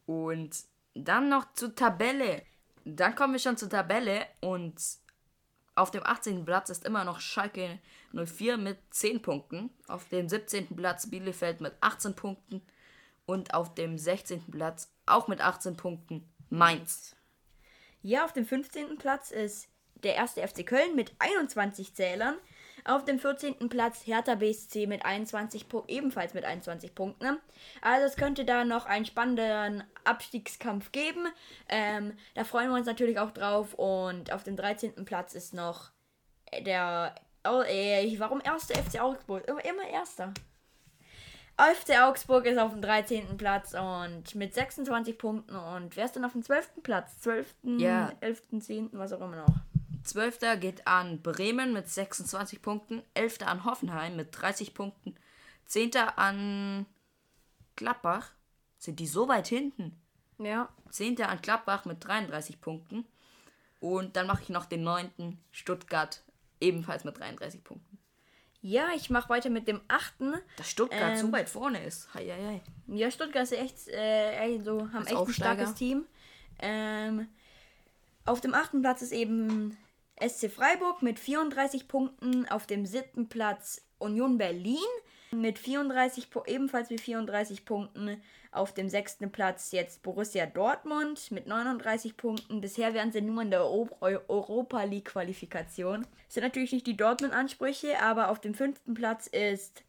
Und 0.06 0.56
dann 0.94 1.28
noch 1.28 1.52
zur 1.52 1.74
Tabelle. 1.74 2.42
Dann 2.84 3.14
kommen 3.14 3.34
wir 3.34 3.40
schon 3.40 3.56
zur 3.58 3.68
Tabelle 3.68 4.26
und 4.40 4.74
auf 5.74 5.90
dem 5.90 6.02
18. 6.04 6.44
Platz 6.44 6.70
ist 6.70 6.84
immer 6.86 7.04
noch 7.04 7.20
Schalke 7.20 7.78
04 8.12 8.56
mit 8.56 8.78
10 8.90 9.20
Punkten. 9.22 9.70
Auf 9.86 10.08
dem 10.08 10.28
17. 10.28 10.74
Platz 10.74 11.08
Bielefeld 11.10 11.60
mit 11.60 11.74
18 11.80 12.14
Punkten. 12.14 12.62
Und 13.26 13.52
auf 13.54 13.74
dem 13.74 13.98
16. 13.98 14.50
Platz 14.50 14.90
auch 15.06 15.28
mit 15.28 15.40
18 15.40 15.76
Punkten 15.76 16.26
Mainz. 16.48 17.14
Ja, 18.02 18.24
auf 18.24 18.32
dem 18.32 18.46
15. 18.46 18.96
Platz 18.96 19.30
ist 19.30 19.68
der 20.02 20.14
erste 20.14 20.46
FC 20.46 20.66
Köln 20.66 20.96
mit 20.96 21.12
21 21.18 21.94
Zählern. 21.94 22.36
Auf 22.88 23.05
dem 23.05 23.18
14. 23.18 23.68
Platz 23.68 24.07
Hertha 24.07 24.35
BSC 24.35 24.87
mit 24.87 25.05
21 25.05 25.66
Pu- 25.66 25.87
ebenfalls 25.88 26.33
mit 26.35 26.44
21 26.44 26.94
Punkten. 26.94 27.38
Also 27.83 28.07
es 28.07 28.16
könnte 28.16 28.44
da 28.44 28.64
noch 28.64 28.87
einen 28.87 29.05
spannenden 29.05 29.85
Abstiegskampf 30.05 30.90
geben. 30.90 31.27
Ähm, 31.68 32.14
da 32.35 32.44
freuen 32.44 32.70
wir 32.70 32.77
uns 32.77 32.87
natürlich 32.87 33.18
auch 33.18 33.31
drauf. 33.33 33.74
Und 33.74 34.33
auf 34.33 34.42
dem 34.42 34.57
13. 34.57 35.05
Platz 35.05 35.35
ist 35.35 35.53
noch 35.53 35.90
der 36.64 37.14
oh, 37.46 37.62
äh, 37.66 38.14
warum 38.18 38.40
erster 38.42 38.74
FC 38.83 39.01
Augsburg? 39.01 39.46
Immer, 39.48 39.64
immer 39.64 39.87
erster. 39.87 40.33
FC 41.59 42.01
Augsburg 42.01 42.46
ist 42.46 42.57
auf 42.59 42.70
dem 42.70 42.81
13. 42.83 43.37
Platz 43.37 43.74
und 43.74 44.35
mit 44.37 44.55
26 44.55 45.18
Punkten. 45.18 45.57
Und 45.57 45.96
wer 45.96 46.05
ist 46.05 46.14
denn 46.14 46.24
auf 46.24 46.33
dem 46.33 46.42
12. 46.42 46.83
Platz? 46.85 47.20
12., 47.20 47.55
Ja. 47.64 48.12
11., 48.20 48.42
10., 48.61 48.90
was 48.92 49.12
auch 49.12 49.20
immer 49.20 49.37
noch. 49.37 49.55
12. 50.08 50.38
geht 50.60 50.86
an 50.86 51.22
Bremen 51.22 51.72
mit 51.72 51.88
26 51.88 52.62
Punkten. 52.62 53.02
11. 53.14 53.42
an 53.42 53.64
Hoffenheim 53.64 54.16
mit 54.16 54.28
30 54.32 54.74
Punkten. 54.74 55.14
10. 55.66 55.96
an 56.16 56.86
Gladbach. 57.76 58.30
Sind 58.78 59.00
die 59.00 59.06
so 59.06 59.28
weit 59.28 59.48
hinten? 59.48 60.00
Ja. 60.38 60.68
10. 60.90 61.22
an 61.22 61.40
Gladbach 61.42 61.84
mit 61.84 62.04
33 62.04 62.60
Punkten. 62.60 63.04
Und 63.80 64.16
dann 64.16 64.26
mache 64.26 64.42
ich 64.42 64.48
noch 64.48 64.64
den 64.66 64.82
9. 64.82 65.38
Stuttgart 65.52 66.22
ebenfalls 66.60 67.04
mit 67.04 67.18
33 67.18 67.62
Punkten. 67.62 67.98
Ja, 68.60 68.88
ich 68.96 69.08
mache 69.10 69.28
weiter 69.28 69.50
mit 69.50 69.68
dem 69.68 69.80
8. 69.86 70.14
Dass 70.56 70.68
Stuttgart 70.68 71.12
Ähm. 71.12 71.16
so 71.18 71.32
weit 71.32 71.48
vorne 71.48 71.84
ist. 71.84 72.12
Hei, 72.14 72.26
hei, 72.26 72.44
hei. 72.44 72.62
Ja, 72.96 73.10
Stuttgart 73.10 73.44
ist 73.44 73.52
echt, 73.52 73.88
äh, 73.88 74.58
so, 74.60 74.90
haben 74.92 75.06
echt 75.06 75.16
ein 75.16 75.32
starkes 75.32 75.74
Team. 75.74 76.06
Ähm, 76.58 77.28
auf 78.24 78.40
dem 78.40 78.54
achten 78.54 78.80
Platz 78.82 79.02
ist 79.02 79.12
eben 79.12 79.76
SC 80.20 80.50
Freiburg 80.50 81.02
mit 81.02 81.18
34 81.18 81.88
Punkten. 81.88 82.48
Auf 82.48 82.66
dem 82.66 82.87
siebten 82.87 83.28
Platz 83.28 83.83
Union 83.98 84.38
Berlin 84.38 84.78
mit 85.31 85.59
34, 85.59 86.26
Pu- 86.33 86.46
ebenfalls 86.46 86.90
mit 86.90 87.00
34 87.00 87.64
Punkten. 87.64 88.20
Auf 88.50 88.72
dem 88.72 88.88
sechsten 88.88 89.31
Platz 89.31 89.72
jetzt 89.72 90.02
Borussia 90.02 90.46
Dortmund 90.46 91.31
mit 91.31 91.46
39 91.46 92.16
Punkten. 92.16 92.61
Bisher 92.62 92.94
wären 92.94 93.12
sie 93.12 93.20
nur 93.20 93.42
in 93.42 93.50
der 93.50 93.64
Eu- 93.64 93.88
Eu- 94.00 94.20
Europa 94.28 94.83
League 94.85 95.07
Qualifikation. 95.07 96.07
Das 96.26 96.35
sind 96.35 96.44
natürlich 96.44 96.72
nicht 96.72 96.87
die 96.87 96.96
Dortmund-Ansprüche, 96.96 98.00
aber 98.00 98.31
auf 98.31 98.40
dem 98.40 98.54
fünften 98.54 98.94
Platz 98.94 99.26
ist 99.26 99.83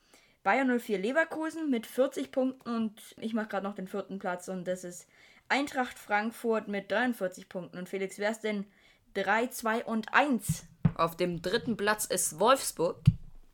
Bayern 0.44 0.78
04 0.80 0.98
Leverkusen 1.00 1.70
mit 1.70 1.86
40 1.88 2.32
Punkten 2.32 2.70
und 2.70 3.02
ich 3.22 3.34
mache 3.34 3.48
gerade 3.48 3.66
noch 3.66 3.76
den 3.76 3.88
vierten 3.88 4.20
Platz 4.20 4.48
und 4.50 4.68
das 4.68 4.84
ist 4.84 5.08
Eintracht 5.48 5.98
Frankfurt 5.98 6.68
mit 6.68 6.92
43 6.92 7.48
Punkten. 7.50 7.78
Und 7.78 7.90
Felix, 7.90 8.20
wer 8.20 8.32
ist 8.32 8.42
denn 8.44 8.66
3, 9.14 9.48
2 9.48 9.86
und 9.86 10.14
1? 10.14 10.66
Auf 10.96 11.16
dem 11.16 11.42
dritten 11.42 11.78
Platz 11.78 12.06
ist 12.06 12.40
Wolfsburg 12.40 12.98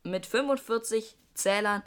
mit 0.02 0.26
45 0.26 1.16
Zählern. 1.34 1.82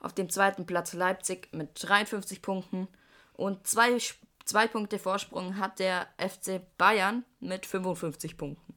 Auf 0.00 0.12
dem 0.14 0.30
zweiten 0.30 0.66
Platz 0.66 0.92
Leipzig 0.92 1.48
mit 1.52 1.70
53 1.74 2.40
Punkten. 2.42 2.88
Und 3.34 3.66
zwei, 3.66 3.98
zwei 4.44 4.66
Punkte 4.68 4.98
Vorsprung 4.98 5.58
hat 5.58 5.78
der 5.78 6.06
FC 6.18 6.60
Bayern 6.78 7.24
mit 7.40 7.66
55 7.66 8.36
Punkten. 8.36 8.74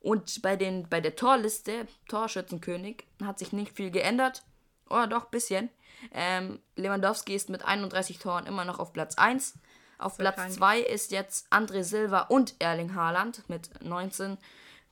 Und 0.00 0.42
bei, 0.42 0.56
den, 0.56 0.88
bei 0.88 1.00
der 1.00 1.16
Torliste, 1.16 1.86
Torschützenkönig, 2.08 3.06
hat 3.22 3.38
sich 3.38 3.52
nicht 3.52 3.74
viel 3.74 3.90
geändert. 3.90 4.42
Oder 4.90 5.06
doch, 5.06 5.26
bisschen. 5.26 5.70
Ähm, 6.12 6.60
Lewandowski 6.76 7.34
ist 7.34 7.48
mit 7.48 7.64
31 7.64 8.18
Toren 8.18 8.46
immer 8.46 8.66
noch 8.66 8.78
auf 8.78 8.92
Platz 8.92 9.16
1. 9.16 9.58
Auf 9.98 10.18
Platz 10.18 10.36
krank. 10.36 10.52
2 10.52 10.80
ist 10.80 11.10
jetzt 11.12 11.50
André 11.52 11.82
Silva 11.82 12.22
und 12.22 12.54
Erling 12.58 12.94
Haaland 12.94 13.48
mit 13.48 13.82
19 13.82 14.38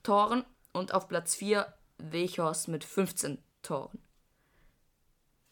Toren. 0.02 0.44
Und 0.72 0.94
auf 0.94 1.08
Platz 1.08 1.34
4 1.34 1.72
Weghorst 1.98 2.68
mit 2.68 2.84
15 2.84 3.42
Toren. 3.62 4.02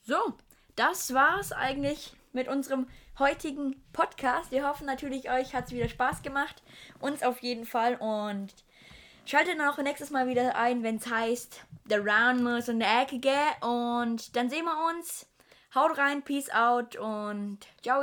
So, 0.03 0.35
das 0.77 1.13
war's 1.13 1.53
eigentlich 1.53 2.15
mit 2.33 2.49
unserem 2.49 2.89
heutigen 3.19 3.83
Podcast. 3.93 4.51
Wir 4.51 4.67
hoffen 4.67 4.87
natürlich, 4.87 5.31
euch 5.31 5.55
hat 5.55 5.67
es 5.67 5.73
wieder 5.73 5.89
Spaß 5.89 6.23
gemacht. 6.23 6.63
Uns 7.01 7.23
auf 7.23 7.41
jeden 7.43 7.67
Fall. 7.67 7.97
Und 7.97 8.55
schaltet 9.27 9.59
dann 9.59 9.69
auch 9.69 9.79
nächstes 9.79 10.11
Mal 10.11 10.27
wieder 10.27 10.57
ein, 10.57 10.83
wenn 10.83 10.97
es 10.97 11.07
heißt, 11.07 11.65
The 11.89 11.97
Round 11.97 12.43
muss 12.43 12.69
in 12.69 12.81
der 12.81 13.03
Ecke. 13.03 13.35
Und 13.61 14.35
dann 14.37 14.49
sehen 14.49 14.65
wir 14.65 14.89
uns. 14.89 15.27
Haut 15.75 15.99
rein, 15.99 16.23
peace 16.23 16.51
out 16.51 16.97
und 16.97 17.59
ciao. 17.83 18.03